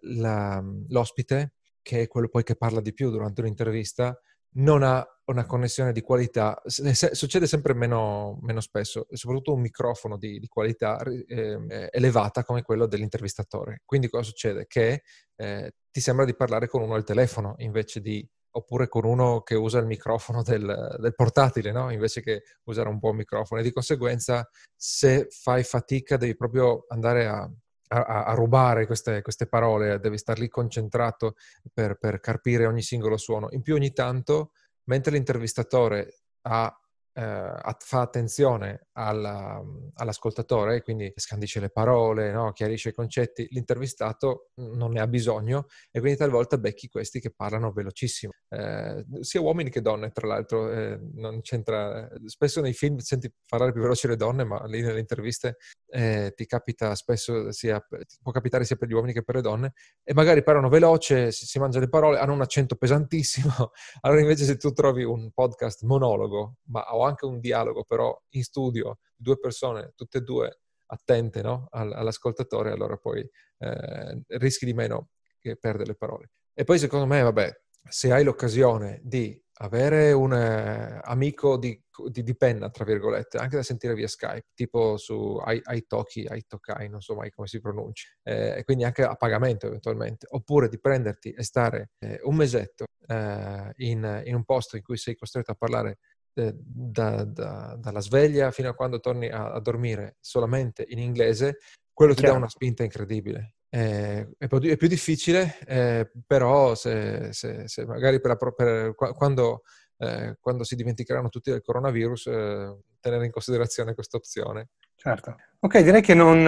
la, 0.00 0.64
l'ospite, 0.88 1.52
che 1.82 2.02
è 2.02 2.08
quello 2.08 2.28
poi 2.28 2.42
che 2.42 2.56
parla 2.56 2.80
di 2.80 2.94
più 2.94 3.10
durante 3.10 3.42
un'intervista, 3.42 4.18
non 4.56 4.82
ha 4.82 5.06
una 5.26 5.46
connessione 5.46 5.92
di 5.92 6.02
qualità, 6.02 6.60
succede 6.66 7.46
sempre 7.46 7.72
meno, 7.72 8.38
meno 8.42 8.60
spesso, 8.60 9.06
soprattutto 9.10 9.54
un 9.54 9.60
microfono 9.60 10.18
di, 10.18 10.38
di 10.38 10.48
qualità 10.48 11.00
eh, 11.02 11.88
elevata 11.90 12.44
come 12.44 12.62
quello 12.62 12.86
dell'intervistatore. 12.86 13.82
Quindi 13.86 14.08
cosa 14.08 14.24
succede? 14.24 14.66
Che 14.66 15.02
eh, 15.36 15.72
ti 15.90 16.00
sembra 16.00 16.26
di 16.26 16.36
parlare 16.36 16.68
con 16.68 16.82
uno 16.82 16.94
al 16.94 17.04
telefono 17.04 17.54
invece 17.58 18.00
di 18.00 18.26
oppure 18.56 18.86
con 18.86 19.04
uno 19.04 19.40
che 19.40 19.56
usa 19.56 19.78
il 19.78 19.86
microfono 19.86 20.42
del, 20.42 20.96
del 21.00 21.14
portatile, 21.14 21.72
no? 21.72 21.90
invece 21.90 22.20
che 22.20 22.42
usare 22.64 22.88
un 22.88 22.98
buon 22.98 23.16
microfono. 23.16 23.60
E 23.60 23.64
di 23.64 23.72
conseguenza, 23.72 24.48
se 24.76 25.26
fai 25.30 25.64
fatica, 25.64 26.16
devi 26.16 26.36
proprio 26.36 26.84
andare 26.88 27.26
a, 27.26 27.50
a, 27.88 28.24
a 28.24 28.34
rubare 28.34 28.86
queste, 28.86 29.22
queste, 29.22 29.46
parole, 29.46 30.00
devi 30.00 30.18
star 30.18 30.38
lì 30.38 30.48
concentrato 30.48 31.36
per, 31.72 31.96
per 31.98 32.20
carpire 32.20 32.66
ogni 32.66 32.82
singolo 32.82 33.16
suono. 33.16 33.48
In 33.50 33.62
più, 33.62 33.74
ogni 33.74 33.92
tanto 33.92 34.52
mentre 34.84 35.12
l'intervistatore 35.12 36.20
ha 36.42 36.78
eh, 37.14 37.76
fa 37.78 38.00
attenzione 38.00 38.83
alla, 38.94 39.62
all'ascoltatore, 39.94 40.82
quindi 40.82 41.12
scandisce 41.16 41.60
le 41.60 41.70
parole, 41.70 42.32
no? 42.32 42.52
chiarisce 42.52 42.90
i 42.90 42.92
concetti, 42.92 43.46
l'intervistato 43.50 44.50
non 44.56 44.92
ne 44.92 45.00
ha 45.00 45.06
bisogno 45.06 45.66
e 45.90 46.00
quindi 46.00 46.18
talvolta 46.18 46.58
becchi 46.58 46.88
questi 46.88 47.20
che 47.20 47.30
parlano 47.30 47.72
velocissimo, 47.72 48.32
eh, 48.50 49.04
sia 49.20 49.40
uomini 49.40 49.70
che 49.70 49.80
donne 49.80 50.10
tra 50.10 50.26
l'altro, 50.26 50.70
eh, 50.70 50.98
non 51.14 51.40
c'entra, 51.40 52.08
spesso 52.26 52.60
nei 52.60 52.72
film 52.72 52.98
senti 52.98 53.32
parlare 53.46 53.72
più 53.72 53.80
veloci 53.80 54.06
le 54.06 54.16
donne, 54.16 54.44
ma 54.44 54.64
lì 54.66 54.80
nelle 54.80 55.00
interviste 55.00 55.56
eh, 55.88 56.32
ti 56.34 56.46
capita 56.46 56.94
spesso, 56.94 57.50
sia, 57.52 57.84
può 58.22 58.32
capitare 58.32 58.64
sia 58.64 58.76
per 58.76 58.88
gli 58.88 58.92
uomini 58.92 59.12
che 59.12 59.22
per 59.22 59.36
le 59.36 59.40
donne, 59.40 59.72
e 60.02 60.14
magari 60.14 60.42
parlano 60.42 60.68
veloce, 60.68 61.32
si, 61.32 61.46
si 61.46 61.58
mangia 61.58 61.80
le 61.80 61.88
parole, 61.88 62.18
hanno 62.18 62.32
un 62.32 62.40
accento 62.40 62.76
pesantissimo, 62.76 63.50
allora 64.02 64.20
invece 64.20 64.44
se 64.44 64.56
tu 64.56 64.72
trovi 64.72 65.02
un 65.02 65.30
podcast 65.32 65.82
monologo, 65.82 66.56
ma 66.66 66.82
o 66.94 67.04
anche 67.04 67.26
un 67.26 67.40
dialogo 67.40 67.84
però 67.84 68.16
in 68.30 68.42
studio, 68.42 68.83
due 69.16 69.38
persone, 69.38 69.92
tutte 69.94 70.18
e 70.18 70.20
due 70.22 70.60
attente 70.86 71.42
no? 71.42 71.68
all'ascoltatore, 71.70 72.70
allora 72.70 72.96
poi 72.96 73.28
eh, 73.58 74.22
rischi 74.28 74.64
di 74.64 74.74
meno 74.74 75.10
che 75.38 75.56
perdere 75.56 75.88
le 75.88 75.96
parole. 75.96 76.30
E 76.52 76.64
poi 76.64 76.78
secondo 76.78 77.06
me, 77.06 77.22
vabbè, 77.22 77.52
se 77.88 78.12
hai 78.12 78.24
l'occasione 78.24 79.00
di 79.02 79.40
avere 79.58 80.12
un 80.12 80.32
eh, 80.32 81.00
amico 81.02 81.56
di, 81.56 81.80
di, 82.08 82.22
di, 82.22 82.36
penna, 82.36 82.70
tra 82.70 82.84
virgolette, 82.84 83.38
anche 83.38 83.56
da 83.56 83.62
sentire 83.62 83.94
via 83.94 84.08
Skype, 84.08 84.48
tipo 84.54 84.96
su 84.96 85.40
iToki, 85.44 86.26
iTokai, 86.28 86.88
non 86.88 87.00
so 87.00 87.14
mai 87.14 87.30
come 87.30 87.46
si 87.46 87.60
pronuncia, 87.60 88.08
eh, 88.22 88.58
e 88.58 88.64
quindi 88.64 88.84
anche 88.84 89.02
a 89.02 89.14
pagamento 89.14 89.66
eventualmente, 89.66 90.26
oppure 90.30 90.68
di 90.68 90.80
prenderti 90.80 91.30
e 91.30 91.42
stare 91.44 91.90
eh, 91.98 92.20
un 92.24 92.34
mesetto 92.34 92.86
eh, 93.06 93.72
in, 93.76 94.22
in, 94.24 94.34
un 94.34 94.44
posto 94.44 94.76
in 94.76 94.82
cui 94.82 94.96
sei 94.96 95.14
costretto 95.14 95.52
a 95.52 95.56
parlare 95.56 95.98
eh, 96.34 96.54
da, 96.56 97.24
da, 97.24 97.76
dalla 97.78 98.00
sveglia 98.00 98.50
fino 98.50 98.68
a 98.68 98.74
quando 98.74 99.00
torni 99.00 99.28
a, 99.28 99.52
a 99.52 99.60
dormire 99.60 100.16
solamente 100.20 100.84
in 100.88 100.98
inglese, 100.98 101.58
quello 101.92 102.14
ti 102.14 102.22
dà 102.22 102.32
una 102.32 102.48
spinta 102.48 102.82
incredibile. 102.82 103.54
Eh, 103.68 104.28
è, 104.38 104.46
più, 104.46 104.60
è, 104.60 104.76
più, 104.76 104.86
difficile, 104.86 105.58
eh, 105.66 106.10
però 106.26 106.74
se, 106.74 107.32
se, 107.32 107.66
se 107.66 107.84
magari 107.86 108.20
per 108.20 108.30
la, 108.30 108.52
per, 108.52 108.94
quando, 108.94 109.62
eh, 109.98 110.36
quando, 110.40 110.62
si 110.62 110.76
dimenticheranno 110.76 111.28
tutti 111.28 111.50
del 111.50 111.62
coronavirus, 111.62 112.26
eh, 112.26 112.78
tenere 113.00 113.24
in 113.24 113.32
considerazione 113.32 113.94
questa 113.94 114.16
opzione. 114.16 114.68
Certo. 114.94 115.36
Ok, 115.60 115.80
direi 115.80 116.02
che 116.02 116.14
non, 116.14 116.42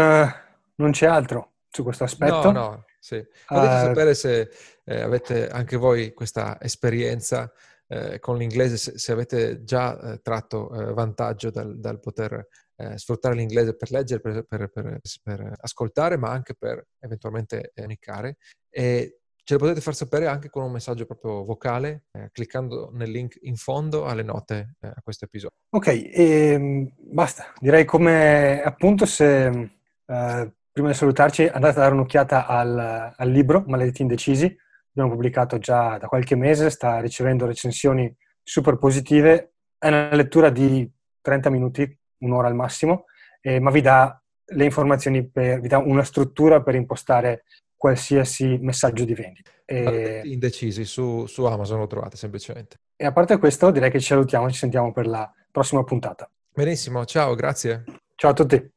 non 0.76 0.90
c'è 0.92 1.06
altro 1.06 1.54
su 1.68 1.82
questo 1.82 2.04
aspetto. 2.04 2.52
No, 2.52 2.52
no, 2.52 2.84
sì. 2.98 3.24
Potete 3.46 3.74
uh, 3.74 3.78
sapere 3.78 4.14
se 4.14 4.50
eh, 4.84 5.00
avete 5.00 5.48
anche 5.48 5.76
voi 5.76 6.12
questa 6.12 6.58
esperienza 6.60 7.52
eh, 7.88 8.18
con 8.18 8.36
l'inglese 8.36 8.76
se, 8.76 8.98
se 8.98 9.12
avete 9.12 9.62
già 9.64 9.98
eh, 9.98 10.20
tratto 10.20 10.72
eh, 10.72 10.92
vantaggio 10.92 11.50
dal, 11.50 11.78
dal 11.78 12.00
poter 12.00 12.48
eh, 12.76 12.98
sfruttare 12.98 13.34
l'inglese 13.34 13.76
per 13.76 13.90
leggere, 13.90 14.20
per, 14.20 14.44
per, 14.46 14.70
per, 14.70 15.00
per, 15.22 15.52
ascoltare, 15.60 16.16
ma 16.16 16.30
anche 16.30 16.54
per 16.54 16.86
eventualmente 16.98 17.72
comunicare. 17.74 18.36
E 18.68 19.20
ce 19.42 19.54
lo 19.54 19.60
potete 19.60 19.80
far 19.80 19.94
sapere 19.94 20.26
anche 20.26 20.50
con 20.50 20.64
un 20.64 20.72
messaggio 20.72 21.06
proprio 21.06 21.44
vocale, 21.44 22.06
eh, 22.12 22.30
cliccando 22.32 22.90
nel 22.92 23.10
link 23.10 23.38
in 23.42 23.56
fondo 23.56 24.04
alle 24.04 24.24
note 24.24 24.74
eh, 24.80 24.88
a 24.88 25.00
questo 25.02 25.24
episodio. 25.24 25.56
Ok, 25.70 25.86
e, 25.86 26.12
ehm, 26.12 26.92
basta. 26.96 27.52
Direi 27.58 27.84
come 27.84 28.60
appunto 28.62 29.06
se 29.06 29.70
prima 30.06 30.90
di 30.90 30.94
salutarci 30.94 31.46
andate 31.46 31.78
a 31.78 31.82
dare 31.82 31.94
un'occhiata 31.94 32.46
al, 32.46 33.12
al 33.16 33.28
libro 33.28 33.64
Maledetti 33.66 34.02
Indecisi 34.02 34.56
abbiamo 34.96 35.10
pubblicato 35.10 35.58
già 35.58 35.98
da 35.98 36.06
qualche 36.06 36.34
mese, 36.36 36.70
sta 36.70 37.00
ricevendo 37.00 37.46
recensioni 37.46 38.12
super 38.42 38.78
positive, 38.78 39.52
è 39.78 39.88
una 39.88 40.14
lettura 40.14 40.48
di 40.48 40.90
30 41.20 41.50
minuti, 41.50 41.98
un'ora 42.18 42.48
al 42.48 42.54
massimo, 42.54 43.04
eh, 43.42 43.60
ma 43.60 43.70
vi 43.70 43.82
dà 43.82 44.20
le 44.46 44.64
informazioni, 44.64 45.28
per, 45.28 45.60
vi 45.60 45.68
dà 45.68 45.78
una 45.78 46.02
struttura 46.02 46.62
per 46.62 46.74
impostare 46.74 47.44
qualsiasi 47.76 48.58
messaggio 48.60 49.04
di 49.04 49.14
vendita. 49.14 49.50
E... 49.64 50.22
Indecisi, 50.24 50.84
su, 50.84 51.26
su 51.26 51.44
Amazon 51.44 51.80
lo 51.80 51.86
trovate 51.86 52.16
semplicemente. 52.16 52.78
E 52.96 53.04
a 53.04 53.12
parte 53.12 53.36
questo 53.38 53.70
direi 53.70 53.90
che 53.90 54.00
ci 54.00 54.06
salutiamo, 54.06 54.50
ci 54.50 54.56
sentiamo 54.56 54.92
per 54.92 55.06
la 55.06 55.30
prossima 55.50 55.84
puntata. 55.84 56.30
Benissimo, 56.54 57.04
ciao, 57.04 57.34
grazie. 57.34 57.84
Ciao 58.14 58.30
a 58.30 58.34
tutti. 58.34 58.74